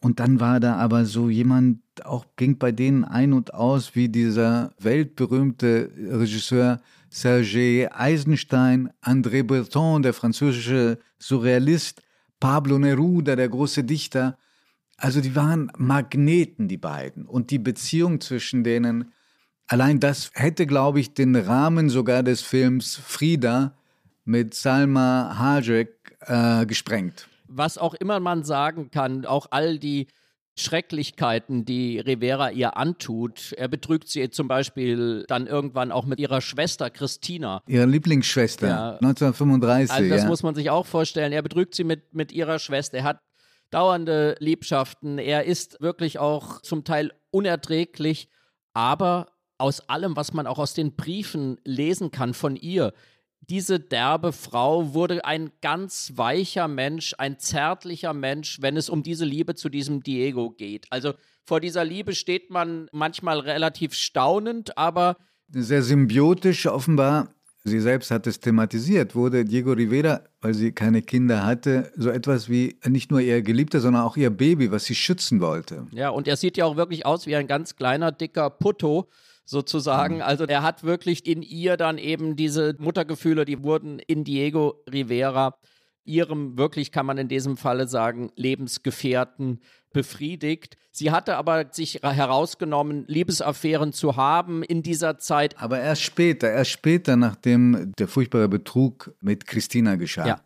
[0.00, 4.08] Und dann war da aber so jemand, auch ging bei denen ein und aus, wie
[4.08, 12.02] dieser weltberühmte Regisseur Serge Eisenstein, André Breton, der französische Surrealist,
[12.40, 14.36] Pablo Neruda, der große Dichter.
[14.98, 17.24] Also die waren Magneten, die beiden.
[17.24, 19.12] Und die Beziehung zwischen denen
[19.68, 23.72] Allein das hätte, glaube ich, den Rahmen sogar des Films Frida
[24.24, 27.28] mit Salma Hayek äh, gesprengt.
[27.48, 30.06] Was auch immer man sagen kann, auch all die
[30.58, 33.52] Schrecklichkeiten, die Rivera ihr antut.
[33.52, 37.62] Er betrügt sie zum Beispiel dann irgendwann auch mit ihrer Schwester Christina.
[37.66, 38.90] Ihre Lieblingsschwester, ja.
[38.94, 39.90] 1935.
[39.94, 40.28] Also das ja.
[40.28, 41.32] muss man sich auch vorstellen.
[41.32, 42.98] Er betrügt sie mit, mit ihrer Schwester.
[42.98, 43.20] Er hat
[43.70, 45.18] dauernde Liebschaften.
[45.18, 48.30] Er ist wirklich auch zum Teil unerträglich.
[48.72, 49.26] Aber
[49.58, 52.92] aus allem, was man auch aus den Briefen lesen kann von ihr,
[53.48, 59.24] diese derbe Frau wurde ein ganz weicher Mensch, ein zärtlicher Mensch, wenn es um diese
[59.24, 60.86] Liebe zu diesem Diego geht.
[60.90, 61.14] Also
[61.44, 65.16] vor dieser Liebe steht man manchmal relativ staunend, aber
[65.48, 67.28] sehr symbiotisch offenbar.
[67.62, 72.48] Sie selbst hat es thematisiert, wurde Diego Rivera, weil sie keine Kinder hatte, so etwas
[72.48, 75.86] wie nicht nur ihr Geliebter, sondern auch ihr Baby, was sie schützen wollte.
[75.90, 79.08] Ja, und er sieht ja auch wirklich aus wie ein ganz kleiner, dicker Putto
[79.46, 80.16] sozusagen.
[80.16, 80.22] Mhm.
[80.22, 85.56] Also er hat wirklich in ihr dann eben diese Muttergefühle, die wurden in Diego Rivera,
[86.04, 89.60] ihrem wirklich, kann man in diesem Falle sagen, Lebensgefährten
[89.92, 90.76] befriedigt.
[90.90, 95.60] Sie hatte aber sich herausgenommen, Liebesaffären zu haben in dieser Zeit.
[95.60, 100.26] Aber erst später, erst später, nachdem der furchtbare Betrug mit Christina geschah.
[100.26, 100.40] Ja.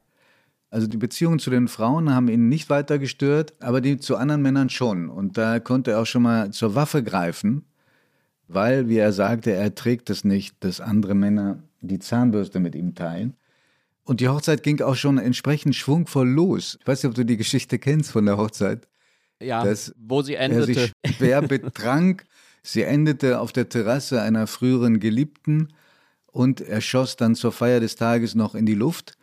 [0.70, 4.40] Also die Beziehungen zu den Frauen haben ihn nicht weiter gestört, aber die zu anderen
[4.40, 5.08] Männern schon.
[5.08, 7.64] Und da konnte er auch schon mal zur Waffe greifen
[8.52, 12.94] weil, wie er sagte, er trägt es nicht, dass andere Männer die Zahnbürste mit ihm
[12.94, 13.34] teilen.
[14.04, 16.76] Und die Hochzeit ging auch schon entsprechend schwungvoll los.
[16.80, 18.88] Ich weiß nicht, ob du die Geschichte kennst von der Hochzeit.
[19.40, 19.64] Ja,
[19.96, 20.60] wo sie endete.
[20.60, 22.24] Er sich schwer betrank.
[22.62, 25.68] Sie endete auf der Terrasse einer früheren Geliebten
[26.26, 29.16] und er schoss dann zur Feier des Tages noch in die Luft.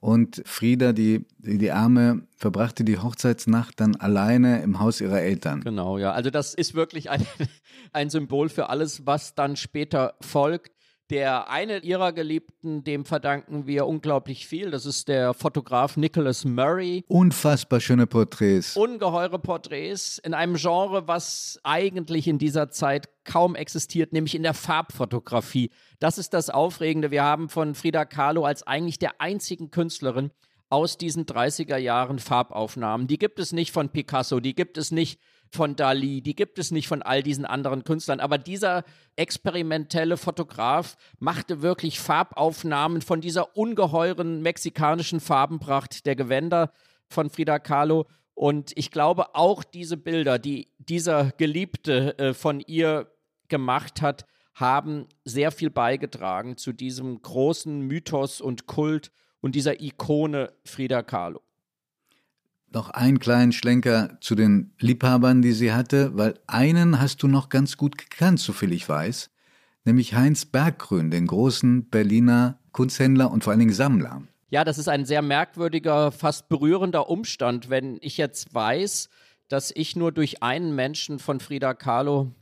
[0.00, 5.60] Und Frieda, die, die Arme, verbrachte die Hochzeitsnacht dann alleine im Haus ihrer Eltern.
[5.60, 6.12] Genau, ja.
[6.12, 7.26] Also das ist wirklich ein,
[7.92, 10.72] ein Symbol für alles, was dann später folgt.
[11.10, 14.70] Der eine ihrer Geliebten, dem verdanken wir unglaublich viel.
[14.70, 17.04] Das ist der Fotograf Nicholas Murray.
[17.08, 18.76] Unfassbar schöne Porträts.
[18.76, 24.54] Ungeheure Porträts in einem Genre, was eigentlich in dieser Zeit kaum existiert, nämlich in der
[24.54, 25.70] Farbfotografie.
[25.98, 27.10] Das ist das Aufregende.
[27.10, 30.30] Wir haben von Frida Kahlo als eigentlich der einzigen Künstlerin
[30.68, 33.08] aus diesen 30er Jahren Farbaufnahmen.
[33.08, 35.18] Die gibt es nicht von Picasso, die gibt es nicht
[35.50, 38.20] von Dali, die gibt es nicht von all diesen anderen Künstlern.
[38.20, 38.84] Aber dieser
[39.16, 46.72] experimentelle Fotograf machte wirklich Farbaufnahmen von dieser ungeheuren mexikanischen Farbenpracht der Gewänder
[47.08, 48.06] von Frida Kahlo.
[48.34, 53.10] Und ich glaube, auch diese Bilder, die dieser Geliebte äh, von ihr
[53.48, 59.10] gemacht hat, haben sehr viel beigetragen zu diesem großen Mythos und Kult
[59.40, 61.42] und dieser Ikone Frida Kahlo
[62.72, 67.48] noch einen kleinen Schlenker zu den Liebhabern, die sie hatte, weil einen hast du noch
[67.48, 69.30] ganz gut gekannt, soviel ich weiß,
[69.84, 74.22] nämlich Heinz Berggrün, den großen Berliner Kunsthändler und vor allen Dingen Sammler.
[74.50, 79.08] Ja, das ist ein sehr merkwürdiger, fast berührender Umstand, wenn ich jetzt weiß,
[79.48, 82.32] dass ich nur durch einen Menschen von Frida Kahlo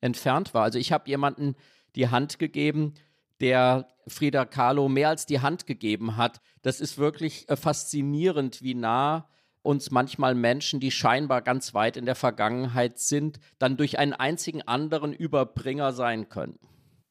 [0.00, 0.64] entfernt war.
[0.64, 1.56] Also ich habe jemanden
[1.94, 2.94] die Hand gegeben,
[3.40, 6.40] der Frida Kahlo mehr als die Hand gegeben hat.
[6.62, 9.28] Das ist wirklich äh, faszinierend, wie nah
[9.62, 14.62] uns manchmal Menschen, die scheinbar ganz weit in der Vergangenheit sind, dann durch einen einzigen
[14.62, 16.58] anderen Überbringer sein können.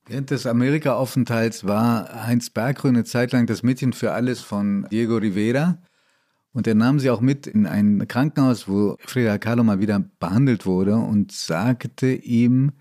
[0.06, 5.18] Während des Amerika-Aufenthalts war Heinz Berggrün eine Zeit lang das Mädchen für alles von Diego
[5.18, 5.80] Rivera.
[6.54, 10.66] Und er nahm sie auch mit in ein Krankenhaus, wo Frida Kahlo mal wieder behandelt
[10.66, 12.72] wurde und sagte ihm,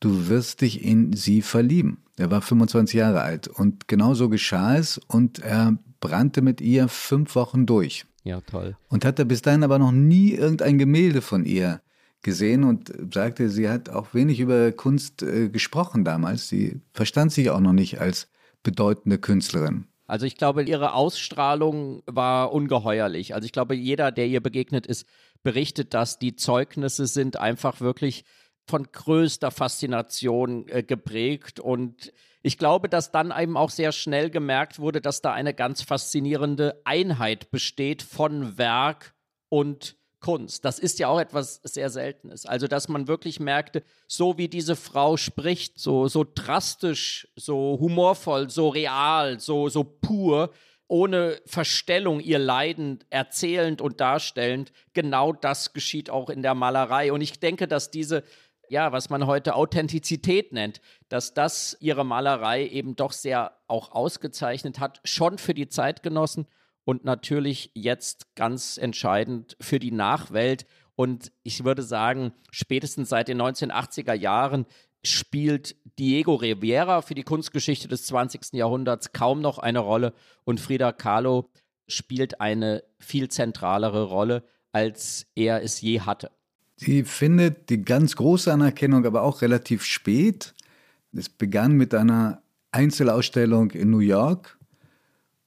[0.00, 2.02] du wirst dich in sie verlieben.
[2.16, 6.88] Er war 25 Jahre alt und genau so geschah es und er brannte mit ihr
[6.88, 8.06] fünf Wochen durch.
[8.24, 8.76] Ja, toll.
[8.88, 11.82] Und hatte bis dahin aber noch nie irgendein Gemälde von ihr
[12.22, 16.48] gesehen und sagte, sie hat auch wenig über Kunst äh, gesprochen damals.
[16.48, 18.28] Sie verstand sich auch noch nicht als
[18.62, 19.86] bedeutende Künstlerin.
[20.06, 23.34] Also ich glaube, ihre Ausstrahlung war ungeheuerlich.
[23.34, 25.06] Also ich glaube, jeder, der ihr begegnet ist,
[25.42, 28.24] berichtet, dass die Zeugnisse sind einfach wirklich
[28.66, 32.12] von größter Faszination äh, geprägt und
[32.46, 36.78] ich glaube, dass dann eben auch sehr schnell gemerkt wurde, dass da eine ganz faszinierende
[36.84, 39.14] Einheit besteht von Werk
[39.48, 40.62] und Kunst.
[40.62, 42.44] Das ist ja auch etwas sehr Seltenes.
[42.44, 48.50] Also, dass man wirklich merkte, so wie diese Frau spricht, so, so drastisch, so humorvoll,
[48.50, 50.50] so real, so, so pur,
[50.86, 57.10] ohne Verstellung ihr Leiden erzählend und darstellend, genau das geschieht auch in der Malerei.
[57.10, 58.22] Und ich denke, dass diese
[58.68, 64.80] ja, was man heute Authentizität nennt, dass das ihre Malerei eben doch sehr auch ausgezeichnet
[64.80, 66.46] hat, schon für die Zeitgenossen
[66.84, 70.66] und natürlich jetzt ganz entscheidend für die Nachwelt.
[70.96, 74.66] Und ich würde sagen, spätestens seit den 1980er Jahren
[75.02, 78.52] spielt Diego Rivera für die Kunstgeschichte des 20.
[78.52, 81.50] Jahrhunderts kaum noch eine Rolle und Frida Kahlo
[81.86, 86.30] spielt eine viel zentralere Rolle, als er es je hatte.
[86.76, 90.54] Sie findet die ganz große Anerkennung aber auch relativ spät.
[91.12, 94.58] Es begann mit einer Einzelausstellung in New York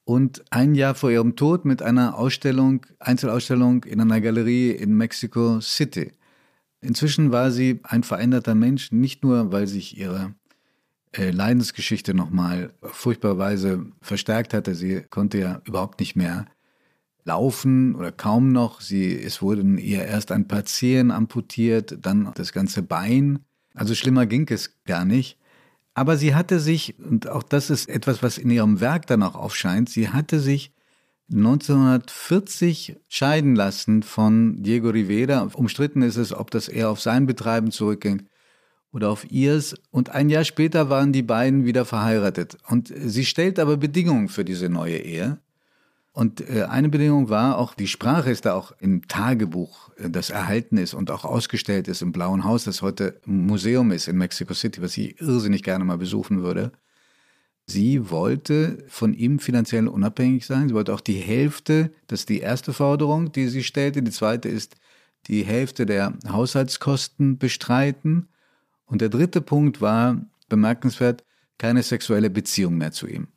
[0.05, 5.59] und ein Jahr vor ihrem Tod mit einer Ausstellung, Einzelausstellung in einer Galerie in Mexico
[5.59, 6.13] City.
[6.79, 10.33] Inzwischen war sie ein veränderter Mensch, nicht nur, weil sich ihre
[11.11, 14.75] äh, Leidensgeschichte nochmal furchtbarweise verstärkt hatte.
[14.75, 16.45] Sie konnte ja überhaupt nicht mehr
[17.27, 18.81] laufen oder kaum noch.
[18.81, 23.39] Sie, es wurden ihr erst ein paar Zehen amputiert, dann das ganze Bein.
[23.75, 25.37] Also schlimmer ging es gar nicht.
[25.93, 29.35] Aber sie hatte sich, und auch das ist etwas, was in ihrem Werk dann auch
[29.35, 30.71] aufscheint, sie hatte sich
[31.31, 35.49] 1940 scheiden lassen von Diego Rivera.
[35.53, 38.27] Umstritten ist es, ob das eher auf sein Betreiben zurückging
[38.93, 39.75] oder auf ihrs.
[39.91, 42.57] Und ein Jahr später waren die beiden wieder verheiratet.
[42.69, 45.39] Und sie stellt aber Bedingungen für diese neue Ehe.
[46.17, 50.32] Und äh, eine Bedingung war auch, die Sprache ist da auch im Tagebuch, äh, das
[50.32, 54.56] erhalten ist und auch ausgestellt ist im Blauen Haus, das heute Museum ist in Mexico
[54.56, 56.71] City, was ich irrsinnig gerne mal besuchen würde.
[57.67, 60.69] Sie wollte von ihm finanziell unabhängig sein.
[60.69, 64.01] Sie wollte auch die Hälfte, das ist die erste Forderung, die sie stellte.
[64.01, 64.75] Die zweite ist,
[65.27, 68.27] die Hälfte der Haushaltskosten bestreiten.
[68.88, 71.23] Und der dritte Punkt war bemerkenswert,
[71.60, 73.27] keine sexuelle Beziehung mehr zu ihm.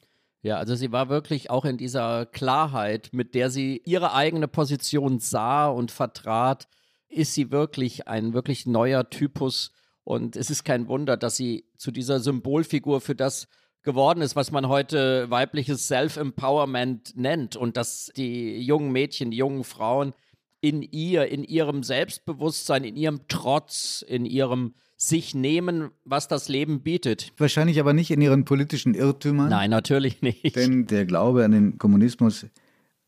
[0.43, 5.19] Ja, also sie war wirklich auch in dieser Klarheit, mit der sie ihre eigene Position
[5.19, 6.67] sah und vertrat,
[7.09, 9.73] ist sie wirklich ein wirklich neuer Typus.
[10.03, 13.49] Und es ist kein Wunder, dass sie zu dieser Symbolfigur für das
[13.83, 19.65] geworden ist, was man heute weibliches Self-Empowerment nennt und dass die jungen Mädchen, die jungen
[19.65, 20.15] Frauen
[20.61, 26.83] in ihr, in ihrem Selbstbewusstsein, in ihrem Trotz, in ihrem sich nehmen, was das Leben
[26.83, 27.33] bietet.
[27.39, 29.49] Wahrscheinlich aber nicht in ihren politischen Irrtümern.
[29.49, 30.55] Nein, natürlich nicht.
[30.55, 32.47] Denn der Glaube an den Kommunismus,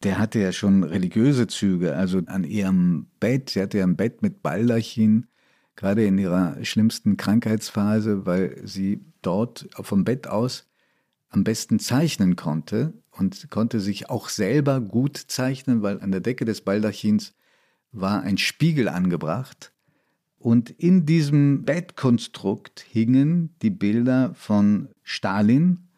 [0.03, 1.95] der hatte ja schon religiöse Züge.
[1.95, 5.27] Also an ihrem Bett, sie hatte ja ein Bett mit Baldachin,
[5.77, 10.67] gerade in ihrer schlimmsten Krankheitsphase, weil sie dort vom Bett aus
[11.29, 16.47] am besten zeichnen konnte und konnte sich auch selber gut zeichnen, weil an der Decke
[16.47, 17.35] des Baldachins
[17.91, 19.72] war ein Spiegel angebracht
[20.43, 25.89] und in diesem Bettkonstrukt hingen die Bilder von Stalin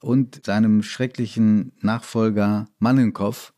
[0.00, 3.52] und seinem schrecklichen Nachfolger Mannenkow.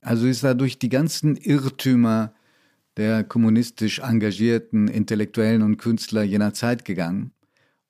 [0.00, 2.32] Also ist er durch die ganzen Irrtümer
[2.96, 7.32] der kommunistisch engagierten Intellektuellen und Künstler jener Zeit gegangen.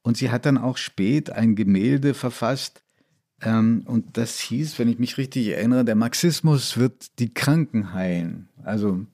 [0.03, 2.83] Und sie hat dann auch spät ein Gemälde verfasst,
[3.41, 8.49] ähm, und das hieß, wenn ich mich richtig erinnere, der Marxismus wird die Kranken heilen.
[8.65, 9.07] Also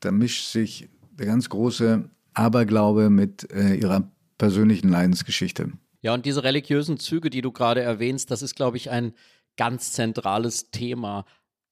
[0.00, 5.72] da mischt sich der ganz große Aberglaube mit äh, ihrer persönlichen Leidensgeschichte.
[6.02, 9.12] Ja, und diese religiösen Züge, die du gerade erwähnst, das ist, glaube ich, ein
[9.56, 11.24] ganz zentrales Thema.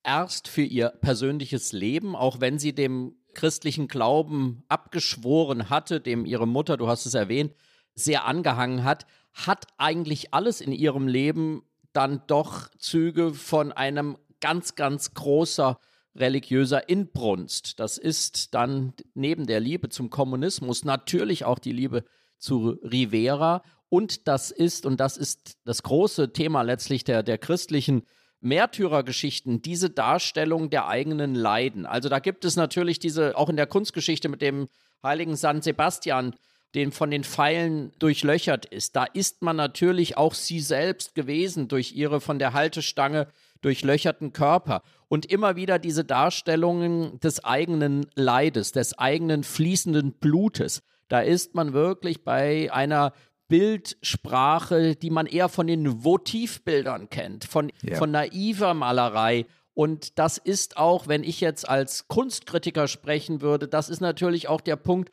[0.02, 6.46] Erst für ihr persönliches Leben, auch wenn sie dem christlichen Glauben abgeschworen hatte, dem ihre
[6.46, 7.54] Mutter, du hast es erwähnt,
[7.94, 14.74] sehr angehangen hat, hat eigentlich alles in ihrem Leben dann doch Züge von einem ganz,
[14.74, 15.78] ganz großer
[16.16, 17.80] religiöser Inbrunst.
[17.80, 22.04] Das ist dann neben der Liebe zum Kommunismus natürlich auch die Liebe
[22.38, 23.62] zu Rivera.
[23.88, 28.02] Und das ist, und das ist das große Thema letztlich der, der christlichen
[28.40, 31.86] Märtyrergeschichten, diese Darstellung der eigenen Leiden.
[31.86, 34.68] Also da gibt es natürlich diese, auch in der Kunstgeschichte mit dem
[35.02, 36.34] heiligen San Sebastian,
[36.74, 38.96] den von den Pfeilen durchlöchert ist.
[38.96, 43.28] Da ist man natürlich auch sie selbst gewesen durch ihre von der Haltestange
[43.64, 44.82] durchlöcherten Körper.
[45.08, 50.82] Und immer wieder diese Darstellungen des eigenen Leides, des eigenen fließenden Blutes.
[51.08, 53.12] Da ist man wirklich bei einer
[53.48, 57.96] Bildsprache, die man eher von den Votivbildern kennt, von, ja.
[57.96, 59.46] von naiver Malerei.
[59.74, 64.60] Und das ist auch, wenn ich jetzt als Kunstkritiker sprechen würde, das ist natürlich auch
[64.60, 65.10] der Punkt,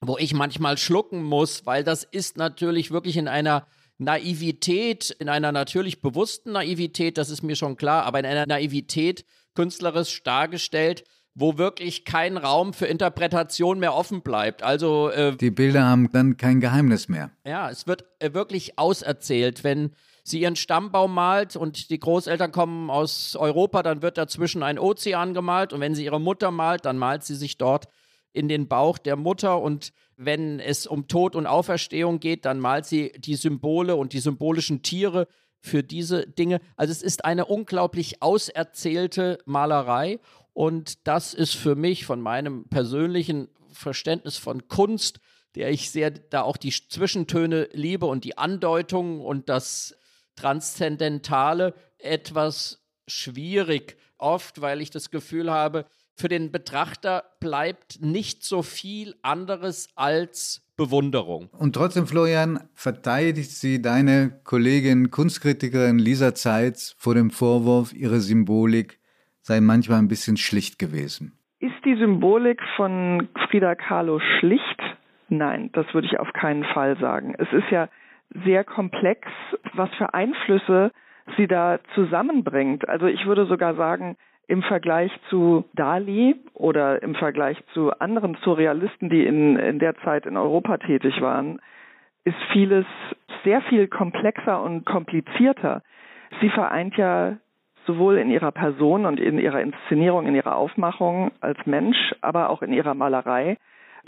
[0.00, 3.66] wo ich manchmal schlucken muss, weil das ist natürlich wirklich in einer
[4.04, 9.24] Naivität, in einer natürlich bewussten Naivität, das ist mir schon klar, aber in einer Naivität
[9.54, 14.62] künstlerisch dargestellt, wo wirklich kein Raum für Interpretation mehr offen bleibt.
[14.62, 17.30] Also äh, die Bilder haben dann kein Geheimnis mehr.
[17.46, 19.92] Ja, es wird äh, wirklich auserzählt, wenn
[20.24, 25.34] sie ihren Stammbaum malt und die Großeltern kommen aus Europa, dann wird dazwischen ein Ozean
[25.34, 27.88] gemalt und wenn sie ihre Mutter malt, dann malt sie sich dort
[28.32, 32.86] in den Bauch der Mutter und wenn es um Tod und Auferstehung geht, dann malt
[32.86, 35.26] sie die Symbole und die symbolischen Tiere
[35.60, 36.60] für diese Dinge.
[36.76, 40.20] Also es ist eine unglaublich auserzählte Malerei
[40.52, 45.20] und das ist für mich von meinem persönlichen Verständnis von Kunst,
[45.54, 49.96] der ich sehr da auch die Zwischentöne liebe und die Andeutungen und das
[50.36, 55.86] Transzendentale etwas schwierig oft, weil ich das Gefühl habe,
[56.22, 61.50] für den Betrachter bleibt nicht so viel anderes als Bewunderung.
[61.58, 69.00] Und trotzdem, Florian, verteidigt sie deine Kollegin, Kunstkritikerin Lisa Zeitz vor dem Vorwurf, ihre Symbolik
[69.40, 71.36] sei manchmal ein bisschen schlicht gewesen.
[71.58, 74.80] Ist die Symbolik von Frida Kahlo schlicht?
[75.28, 77.34] Nein, das würde ich auf keinen Fall sagen.
[77.38, 77.88] Es ist ja
[78.44, 79.26] sehr komplex,
[79.74, 80.92] was für Einflüsse
[81.36, 82.88] sie da zusammenbringt.
[82.88, 84.16] Also ich würde sogar sagen,
[84.48, 90.26] im Vergleich zu Dali oder im Vergleich zu anderen Surrealisten, die in, in der Zeit
[90.26, 91.60] in Europa tätig waren,
[92.24, 92.86] ist vieles
[93.44, 95.82] sehr viel komplexer und komplizierter.
[96.40, 97.36] Sie vereint ja
[97.86, 102.62] sowohl in ihrer Person und in ihrer Inszenierung, in ihrer Aufmachung als Mensch, aber auch
[102.62, 103.56] in ihrer Malerei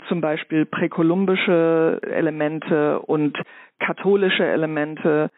[0.07, 3.37] zum Beispiel präkolumbische Elemente und
[3.79, 5.29] katholische Elemente.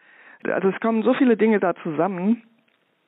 [0.43, 2.43] Also es kommen so viele Dinge da zusammen,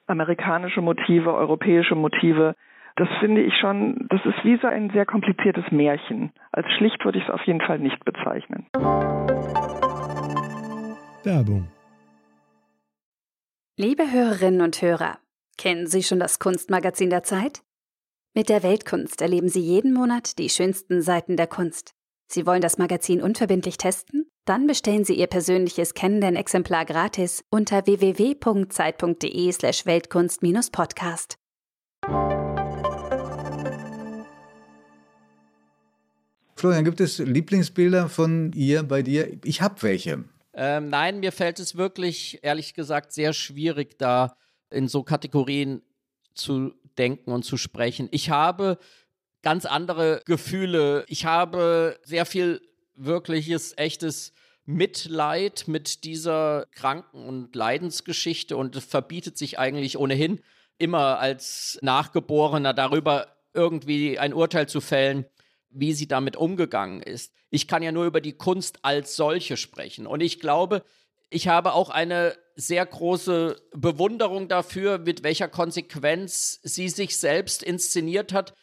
[0.09, 2.55] amerikanische Motive, europäische Motive.
[2.95, 6.31] Das finde ich schon, das ist wie so ein sehr kompliziertes Märchen.
[6.51, 8.67] Als schlicht würde ich es auf jeden Fall nicht bezeichnen.
[11.23, 11.67] Werbung.
[13.77, 15.19] Liebe Hörerinnen und Hörer,
[15.57, 17.61] kennen Sie schon das Kunstmagazin der Zeit?
[18.35, 21.93] Mit der Weltkunst erleben Sie jeden Monat die schönsten Seiten der Kunst.
[22.27, 24.28] Sie wollen das Magazin unverbindlich testen?
[24.45, 31.37] Dann bestellen Sie Ihr persönliches Kennenden-Exemplar gratis unter www.zeit.de/slash Weltkunst-Podcast.
[36.55, 39.37] Florian, gibt es Lieblingsbilder von ihr bei dir?
[39.45, 40.25] Ich habe welche.
[40.53, 44.35] Ähm, nein, mir fällt es wirklich, ehrlich gesagt, sehr schwierig, da
[44.69, 45.81] in so Kategorien
[46.33, 48.09] zu denken und zu sprechen.
[48.11, 48.77] Ich habe
[49.41, 51.05] ganz andere Gefühle.
[51.07, 52.61] Ich habe sehr viel
[52.99, 54.33] wirkliches, echtes
[54.65, 60.41] Mitleid mit dieser Kranken- und Leidensgeschichte und verbietet sich eigentlich ohnehin
[60.77, 65.25] immer als Nachgeborener darüber irgendwie ein Urteil zu fällen,
[65.69, 67.33] wie sie damit umgegangen ist.
[67.49, 70.05] Ich kann ja nur über die Kunst als solche sprechen.
[70.05, 70.83] Und ich glaube,
[71.29, 78.33] ich habe auch eine sehr große Bewunderung dafür, mit welcher Konsequenz sie sich selbst inszeniert
[78.33, 78.53] hat,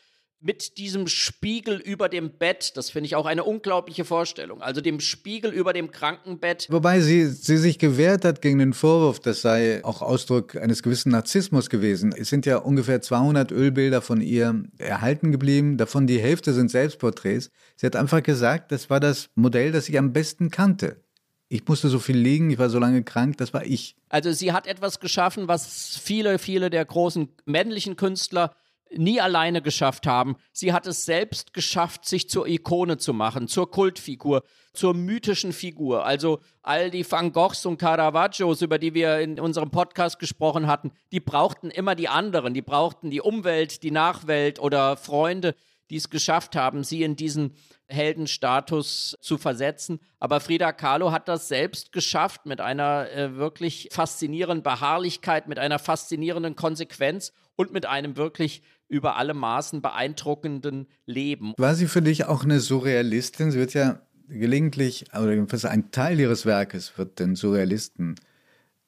[0.41, 2.77] mit diesem Spiegel über dem Bett.
[2.77, 4.63] Das finde ich auch eine unglaubliche Vorstellung.
[4.63, 6.67] Also dem Spiegel über dem Krankenbett.
[6.71, 11.11] Wobei sie, sie sich gewehrt hat gegen den Vorwurf, das sei auch Ausdruck eines gewissen
[11.11, 12.15] Narzissmus gewesen.
[12.17, 15.77] Es sind ja ungefähr 200 Ölbilder von ihr erhalten geblieben.
[15.77, 17.51] Davon die Hälfte sind Selbstporträts.
[17.77, 21.03] Sie hat einfach gesagt, das war das Modell, das ich am besten kannte.
[21.49, 23.95] Ich musste so viel liegen, ich war so lange krank, das war ich.
[24.09, 28.57] Also sie hat etwas geschaffen, was viele, viele der großen männlichen Künstler
[28.95, 30.37] nie alleine geschafft haben.
[30.53, 36.05] Sie hat es selbst geschafft, sich zur Ikone zu machen, zur Kultfigur, zur mythischen Figur.
[36.05, 40.93] Also all die Van Goghs und Caravaggios, über die wir in unserem Podcast gesprochen hatten,
[41.13, 42.55] die brauchten immer die anderen.
[42.55, 45.55] Die brauchten die Umwelt, die Nachwelt oder Freunde,
[45.91, 47.55] die es geschafft haben, sie in diesen
[47.89, 50.01] Heldenstatus zu versetzen.
[50.19, 55.79] Aber Frida Kahlo hat das selbst geschafft mit einer äh, wirklich faszinierenden Beharrlichkeit, mit einer
[55.79, 61.55] faszinierenden Konsequenz und mit einem wirklich über alle Maßen beeindruckenden Leben.
[61.59, 63.51] War sie für dich auch eine Surrealistin?
[63.51, 68.17] Sie wird ja gelegentlich, oder jedenfalls ein Teil ihres Werkes wird den Surrealisten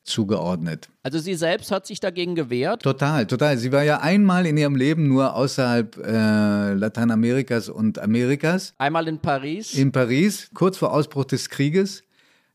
[0.04, 0.88] zugeordnet.
[1.02, 2.82] Also sie selbst hat sich dagegen gewehrt?
[2.82, 3.58] Total, total.
[3.58, 8.74] Sie war ja einmal in ihrem Leben nur außerhalb äh, Lateinamerikas und Amerikas.
[8.78, 9.74] Einmal in Paris?
[9.74, 12.02] In Paris, kurz vor Ausbruch des Krieges,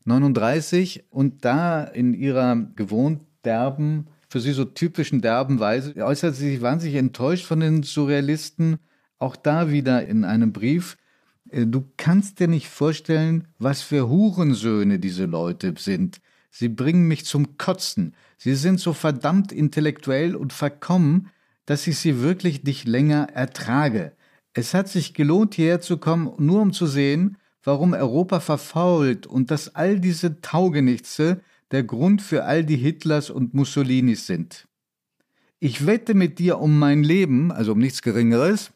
[0.04, 1.04] 39.
[1.10, 6.60] Und da in ihrer gewohnt derben für sie so typischen derben Weise äußert sie sich
[6.60, 8.80] wahnsinnig enttäuscht von den Surrealisten.
[9.20, 10.96] Auch da wieder in einem Brief.
[11.50, 16.20] Äh, du kannst dir nicht vorstellen, was für Hurensöhne diese Leute sind.
[16.50, 18.16] Sie bringen mich zum Kotzen.
[18.36, 21.30] Sie sind so verdammt intellektuell und verkommen,
[21.64, 24.16] dass ich sie wirklich nicht länger ertrage.
[24.52, 29.52] Es hat sich gelohnt, hierher zu kommen, nur um zu sehen, warum Europa verfault und
[29.52, 34.68] dass all diese Taugenichtse der Grund für all die Hitlers und Mussolinis sind.
[35.60, 38.72] Ich wette mit dir um mein Leben, also um nichts Geringeres,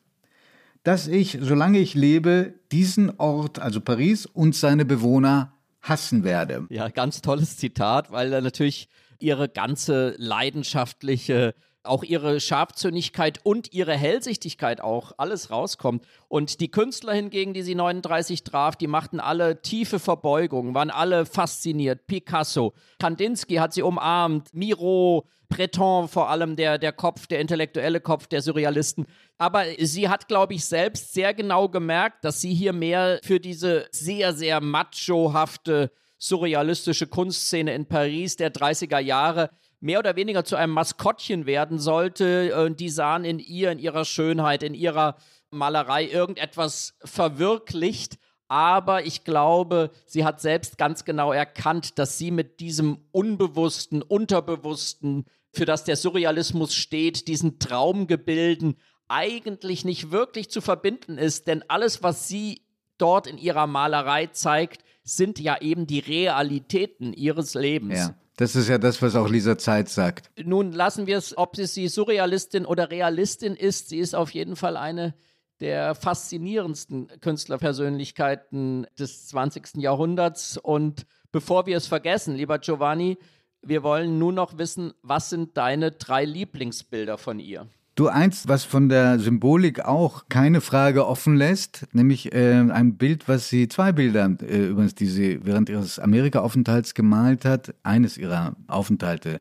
[0.83, 6.67] dass ich, solange ich lebe, diesen Ort, also Paris und seine Bewohner hassen werde.
[6.71, 11.55] Ja, ganz tolles Zitat, weil er natürlich ihre ganze leidenschaftliche
[11.89, 16.07] auch ihre Scharfzüngigkeit und ihre Hellsichtigkeit auch alles rauskommt.
[16.29, 21.27] Und die Künstler hingegen, die sie 39 traf, die machten alle tiefe Verbeugungen, waren alle
[21.27, 22.07] fasziniert.
[22.07, 28.27] Picasso, Kandinsky hat sie umarmt, Miro, Breton vor allem, der, der Kopf, der intellektuelle Kopf
[28.27, 29.07] der Surrealisten.
[29.39, 33.87] Aber sie hat, glaube ich, selbst sehr genau gemerkt, dass sie hier mehr für diese
[33.91, 39.51] sehr, sehr machohafte surrealistische Kunstszene in Paris der 30er Jahre
[39.81, 42.57] mehr oder weniger zu einem Maskottchen werden sollte.
[42.65, 45.17] Und äh, die sahen in ihr, in ihrer Schönheit, in ihrer
[45.51, 48.19] Malerei irgendetwas verwirklicht.
[48.49, 55.27] Aber ich glaube, sie hat selbst ganz genau erkannt, dass sie mit diesem Unbewussten, Unterbewussten,
[55.53, 58.77] für das der Surrealismus steht, diesen Traumgebilden
[59.09, 61.47] eigentlich nicht wirklich zu verbinden ist.
[61.47, 62.63] Denn alles, was sie
[62.99, 67.99] dort in ihrer Malerei zeigt, sind ja eben die Realitäten ihres Lebens.
[67.99, 68.15] Ja.
[68.39, 70.31] Das ist ja das, was auch Lisa Zeit sagt.
[70.41, 73.89] Nun lassen wir es, ob sie Surrealistin oder Realistin ist.
[73.89, 75.17] Sie ist auf jeden Fall eine
[75.59, 79.79] der faszinierendsten Künstlerpersönlichkeiten des 20.
[79.79, 80.57] Jahrhunderts.
[80.57, 83.19] Und bevor wir es vergessen, lieber Giovanni,
[83.61, 87.67] wir wollen nur noch wissen, was sind deine drei Lieblingsbilder von ihr?
[87.99, 93.27] Du eins, was von der Symbolik auch keine Frage offen lässt, nämlich äh, ein Bild,
[93.27, 98.55] was sie, zwei Bilder äh, übrigens, die sie während ihres Amerika-Aufenthalts gemalt hat, eines ihrer
[98.69, 99.41] Aufenthalte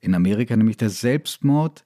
[0.00, 1.84] in Amerika, nämlich der Selbstmord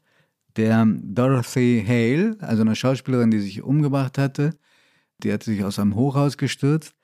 [0.57, 4.55] der Dorothy Hale, also einer Schauspielerin, die sich umgebracht hatte.
[5.23, 6.95] Die hat sich aus einem Hochhaus gestürzt.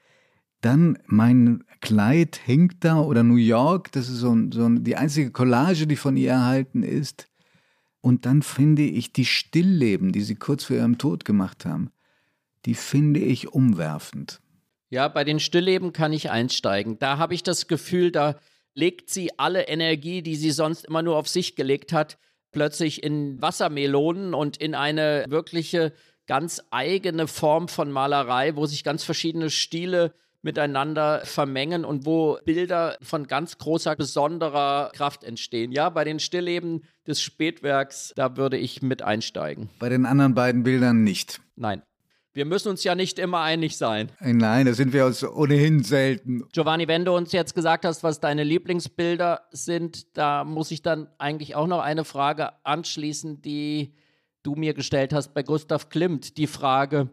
[0.63, 5.87] Dann mein Kleid hängt da oder New York, das ist so, so die einzige Collage,
[5.87, 7.29] die von ihr erhalten ist.
[8.03, 11.91] Und dann finde ich die Stillleben, die sie kurz vor ihrem Tod gemacht haben,
[12.67, 14.41] die finde ich umwerfend.
[14.91, 16.99] Ja, bei den Stillleben kann ich einsteigen.
[16.99, 18.39] Da habe ich das Gefühl, da
[18.75, 22.19] legt sie alle Energie, die sie sonst immer nur auf sich gelegt hat,
[22.51, 25.93] plötzlich in Wassermelonen und in eine wirkliche
[26.27, 30.13] ganz eigene Form von Malerei, wo sich ganz verschiedene Stile
[30.43, 35.73] miteinander vermengen und wo Bilder von ganz großer, besonderer Kraft entstehen.
[35.73, 39.71] Ja, bei den Stillleben des Spätwerks, da würde ich mit einsteigen.
[39.79, 41.41] Bei den anderen beiden Bildern nicht.
[41.57, 41.83] Nein.
[42.35, 44.11] Wir müssen uns ja nicht immer einig sein.
[44.21, 46.45] Nein, da sind wir uns ohnehin selten.
[46.51, 51.09] Giovanni, wenn du uns jetzt gesagt hast, was deine Lieblingsbilder sind, da muss ich dann
[51.19, 53.93] eigentlich auch noch eine Frage anschließen, die
[54.43, 56.39] du mir gestellt hast bei Gustav Klimt.
[56.39, 57.11] Die Frage,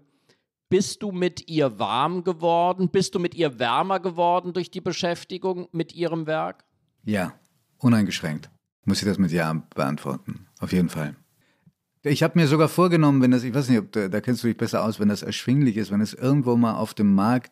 [0.69, 2.89] bist du mit ihr warm geworden?
[2.89, 6.63] Bist du mit ihr wärmer geworden durch die Beschäftigung mit ihrem Werk?
[7.03, 7.33] Ja,
[7.79, 8.49] uneingeschränkt.
[8.85, 10.47] Muss ich das mit Ja beantworten.
[10.59, 11.15] Auf jeden Fall.
[12.03, 14.47] Ich habe mir sogar vorgenommen, wenn das, ich weiß nicht, ob da, da kennst du
[14.47, 17.51] dich besser aus, wenn das erschwinglich ist, wenn es irgendwo mal auf dem Markt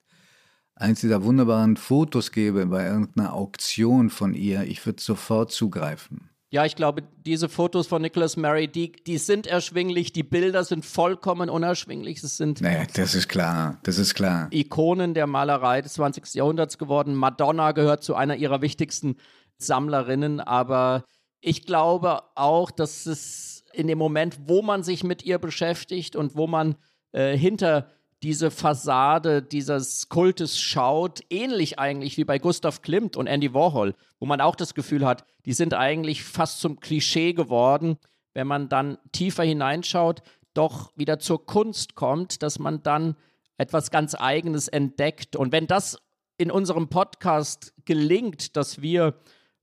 [0.76, 6.30] eins dieser wunderbaren Fotos gäbe bei irgendeiner Auktion von ihr, ich würde sofort zugreifen.
[6.50, 10.86] Ja, ich glaube, diese Fotos von Nicholas Murray, die, die sind erschwinglich, die Bilder sind
[10.86, 12.24] vollkommen unerschwinglich.
[12.24, 14.48] Es sind naja, das ist klar, das ist klar.
[14.52, 16.36] Ikonen der Malerei des 20.
[16.36, 17.16] Jahrhunderts geworden.
[17.16, 19.18] Madonna gehört zu einer ihrer wichtigsten
[19.58, 21.04] Sammlerinnen, aber
[21.42, 26.36] ich glaube auch, dass es in dem Moment, wo man sich mit ihr beschäftigt und
[26.36, 26.76] wo man
[27.12, 27.90] äh, hinter
[28.24, 34.26] diese Fassade dieses Kultes schaut, ähnlich eigentlich wie bei Gustav Klimt und Andy Warhol, wo
[34.26, 37.98] man auch das Gefühl hat, die sind eigentlich fast zum Klischee geworden,
[38.34, 40.22] wenn man dann tiefer hineinschaut,
[40.54, 43.16] doch wieder zur Kunst kommt, dass man dann
[43.58, 45.36] etwas ganz Eigenes entdeckt.
[45.36, 46.00] Und wenn das
[46.38, 49.20] in unserem Podcast gelingt, dass wir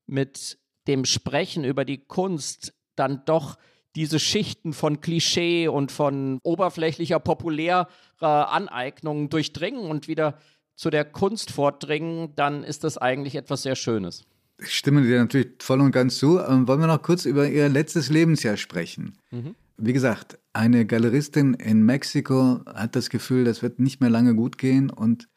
[0.06, 3.56] mit dem Sprechen über die Kunst dann doch
[3.96, 7.88] diese Schichten von Klischee und von oberflächlicher, populärer
[8.20, 10.38] Aneignung durchdringen und wieder
[10.76, 14.24] zu der Kunst vordringen, dann ist das eigentlich etwas sehr Schönes.
[14.58, 16.38] Ich stimme dir natürlich voll und ganz zu.
[16.38, 19.18] Ähm, wollen wir noch kurz über ihr letztes Lebensjahr sprechen?
[19.30, 19.54] Mhm.
[19.76, 24.56] Wie gesagt, eine Galeristin in Mexiko hat das Gefühl, das wird nicht mehr lange gut
[24.58, 25.28] gehen und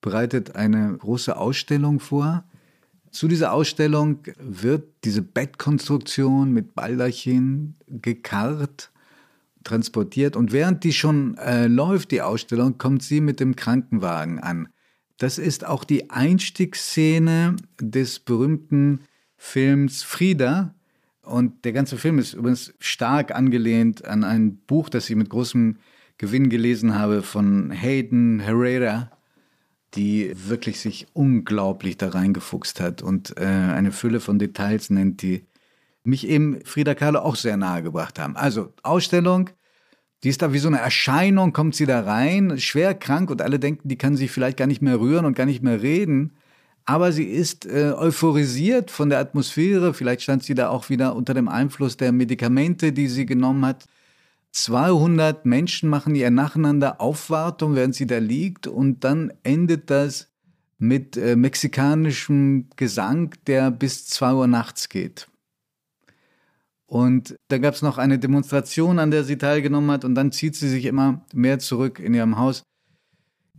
[0.00, 2.44] bereitet eine große Ausstellung vor.
[3.10, 8.92] Zu dieser Ausstellung wird diese Bettkonstruktion mit Baldachin gekarrt,
[9.64, 14.68] transportiert und während die schon äh, läuft, die Ausstellung, kommt sie mit dem Krankenwagen an.
[15.18, 19.00] Das ist auch die Einstiegsszene des berühmten
[19.36, 20.74] Films Frieda.
[21.22, 25.76] Und der ganze Film ist übrigens stark angelehnt an ein Buch, das ich mit großem
[26.16, 29.10] Gewinn gelesen habe von Hayden Herrera,
[29.94, 35.44] die wirklich sich unglaublich da reingefuchst hat und äh, eine Fülle von Details nennt, die
[36.04, 38.36] mich eben Frida Kahlo auch sehr nahe gebracht haben.
[38.36, 39.50] Also Ausstellung,
[40.22, 43.58] die ist da wie so eine Erscheinung, kommt sie da rein, schwer krank und alle
[43.58, 46.36] denken, die kann sich vielleicht gar nicht mehr rühren und gar nicht mehr reden.
[46.84, 49.94] Aber sie ist äh, euphorisiert von der Atmosphäre.
[49.94, 53.86] Vielleicht stand sie da auch wieder unter dem Einfluss der Medikamente, die sie genommen hat.
[54.52, 60.28] 200 Menschen machen ihr nacheinander Aufwartung, während sie da liegt und dann endet das
[60.78, 65.28] mit äh, mexikanischem Gesang, der bis 2 Uhr nachts geht.
[66.86, 70.56] Und da gab es noch eine Demonstration, an der sie teilgenommen hat und dann zieht
[70.56, 72.64] sie sich immer mehr zurück in ihrem Haus,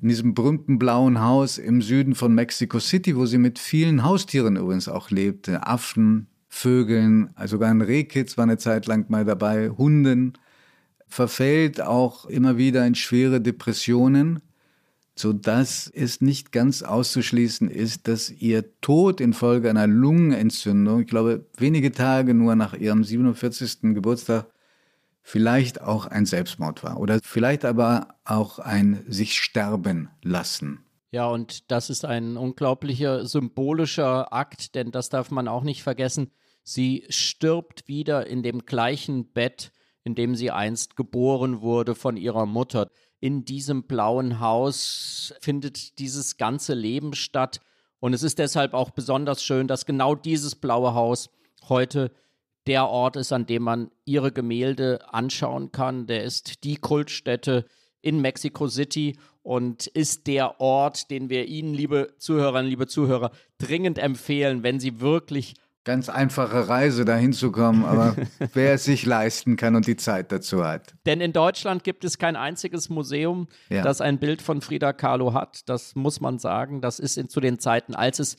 [0.02, 4.58] in diesem berühmten blauen Haus im Süden von Mexico City, wo sie mit vielen Haustieren
[4.58, 9.70] übrigens auch lebte, Affen, Vögeln, also sogar ein Rehkitz war eine Zeit lang mal dabei,
[9.70, 10.34] Hunden
[11.12, 14.42] verfällt auch immer wieder in schwere Depressionen,
[15.14, 21.92] sodass es nicht ganz auszuschließen ist, dass ihr Tod infolge einer Lungenentzündung, ich glaube wenige
[21.92, 23.94] Tage nur nach ihrem 47.
[23.94, 24.48] Geburtstag,
[25.22, 30.80] vielleicht auch ein Selbstmord war oder vielleicht aber auch ein sich sterben lassen.
[31.12, 36.32] Ja, und das ist ein unglaublicher symbolischer Akt, denn das darf man auch nicht vergessen.
[36.64, 39.74] Sie stirbt wieder in dem gleichen Bett,
[40.04, 42.90] in dem sie einst geboren wurde von ihrer Mutter.
[43.20, 47.60] In diesem blauen Haus findet dieses ganze Leben statt.
[48.00, 51.30] Und es ist deshalb auch besonders schön, dass genau dieses blaue Haus
[51.70, 52.12] heute
[52.68, 56.08] der Ort ist, an dem man ihre Gemälde anschauen kann.
[56.08, 57.66] Der ist die Kultstätte
[58.02, 63.98] in Mexico City und ist der Ort, den wir Ihnen, liebe Zuhörerinnen, liebe Zuhörer, dringend
[63.98, 68.16] empfehlen, wenn Sie wirklich ganz einfache Reise dahin zu kommen, aber
[68.54, 70.94] wer es sich leisten kann und die Zeit dazu hat.
[71.06, 73.82] Denn in Deutschland gibt es kein einziges Museum, ja.
[73.82, 75.68] das ein Bild von Frida Kahlo hat.
[75.70, 76.82] Das muss man sagen.
[76.82, 78.38] Das ist in, zu den Zeiten, als es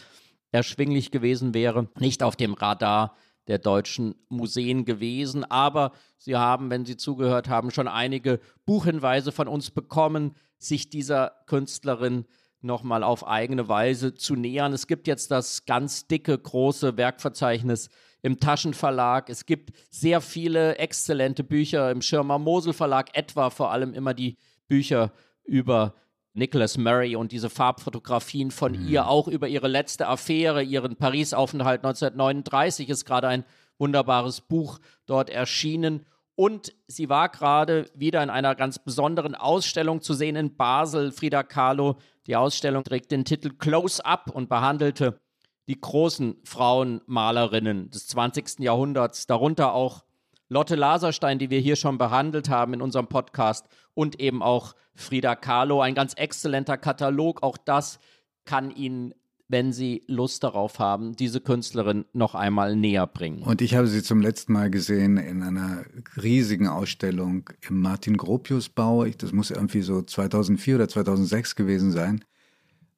[0.52, 3.16] erschwinglich gewesen wäre, nicht auf dem Radar
[3.48, 5.44] der deutschen Museen gewesen.
[5.44, 11.32] Aber Sie haben, wenn Sie zugehört haben, schon einige Buchhinweise von uns bekommen, sich dieser
[11.46, 12.26] Künstlerin
[12.64, 14.72] nochmal auf eigene Weise zu nähern.
[14.72, 17.88] Es gibt jetzt das ganz dicke, große Werkverzeichnis
[18.22, 19.28] im Taschenverlag.
[19.28, 24.36] Es gibt sehr viele exzellente Bücher im Schirmer Mosel Verlag, etwa vor allem immer die
[24.68, 25.12] Bücher
[25.44, 25.94] über
[26.34, 28.88] Nicholas Murray und diese Farbfotografien von mhm.
[28.88, 33.44] ihr, auch über ihre letzte Affäre, ihren Paris-Aufenthalt 1939 ist gerade ein
[33.78, 36.06] wunderbares Buch dort erschienen.
[36.34, 41.42] Und sie war gerade wieder in einer ganz besonderen Ausstellung zu sehen in Basel, Frida
[41.42, 41.98] Kahlo.
[42.26, 45.20] Die Ausstellung trägt den Titel Close Up und behandelte
[45.68, 48.60] die großen Frauenmalerinnen des 20.
[48.60, 50.04] Jahrhunderts, darunter auch
[50.48, 55.34] Lotte Laserstein, die wir hier schon behandelt haben in unserem Podcast, und eben auch Frida
[55.34, 55.80] Kahlo.
[55.80, 57.42] Ein ganz exzellenter Katalog.
[57.42, 57.98] Auch das
[58.44, 59.14] kann Ihnen
[59.48, 63.42] wenn Sie Lust darauf haben, diese Künstlerin noch einmal näher bringen.
[63.42, 65.84] Und ich habe sie zum letzten Mal gesehen in einer
[66.20, 69.04] riesigen Ausstellung im Martin Gropius Bau.
[69.04, 72.24] Das muss irgendwie so 2004 oder 2006 gewesen sein.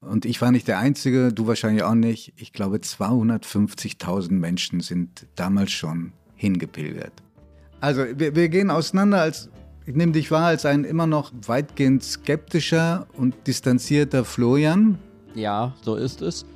[0.01, 2.35] Und ich war nicht der Einzige, du wahrscheinlich auch nicht.
[2.37, 7.13] Ich glaube, 250.000 Menschen sind damals schon hingepilgert.
[7.81, 9.49] Also wir, wir gehen auseinander als,
[9.87, 14.99] ich nehme dich wahr, als ein immer noch weitgehend skeptischer und distanzierter Florian.
[15.35, 16.47] Ja, so ist es.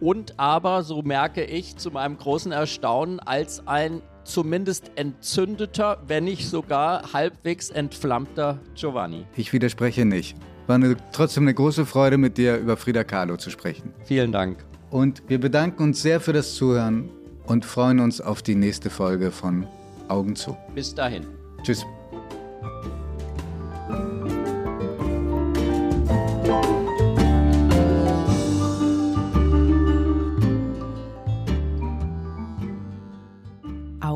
[0.00, 6.48] Und aber, so merke ich zu meinem großen Erstaunen, als ein zumindest entzündeter, wenn nicht
[6.48, 9.26] sogar halbwegs entflammter Giovanni.
[9.36, 10.36] Ich widerspreche nicht.
[10.66, 13.92] War eine, trotzdem eine große Freude, mit dir über Frida Kahlo zu sprechen.
[14.04, 14.64] Vielen Dank.
[14.90, 17.08] Und wir bedanken uns sehr für das Zuhören
[17.46, 19.66] und freuen uns auf die nächste Folge von
[20.08, 20.56] Augen zu.
[20.74, 21.26] Bis dahin.
[21.62, 21.84] Tschüss.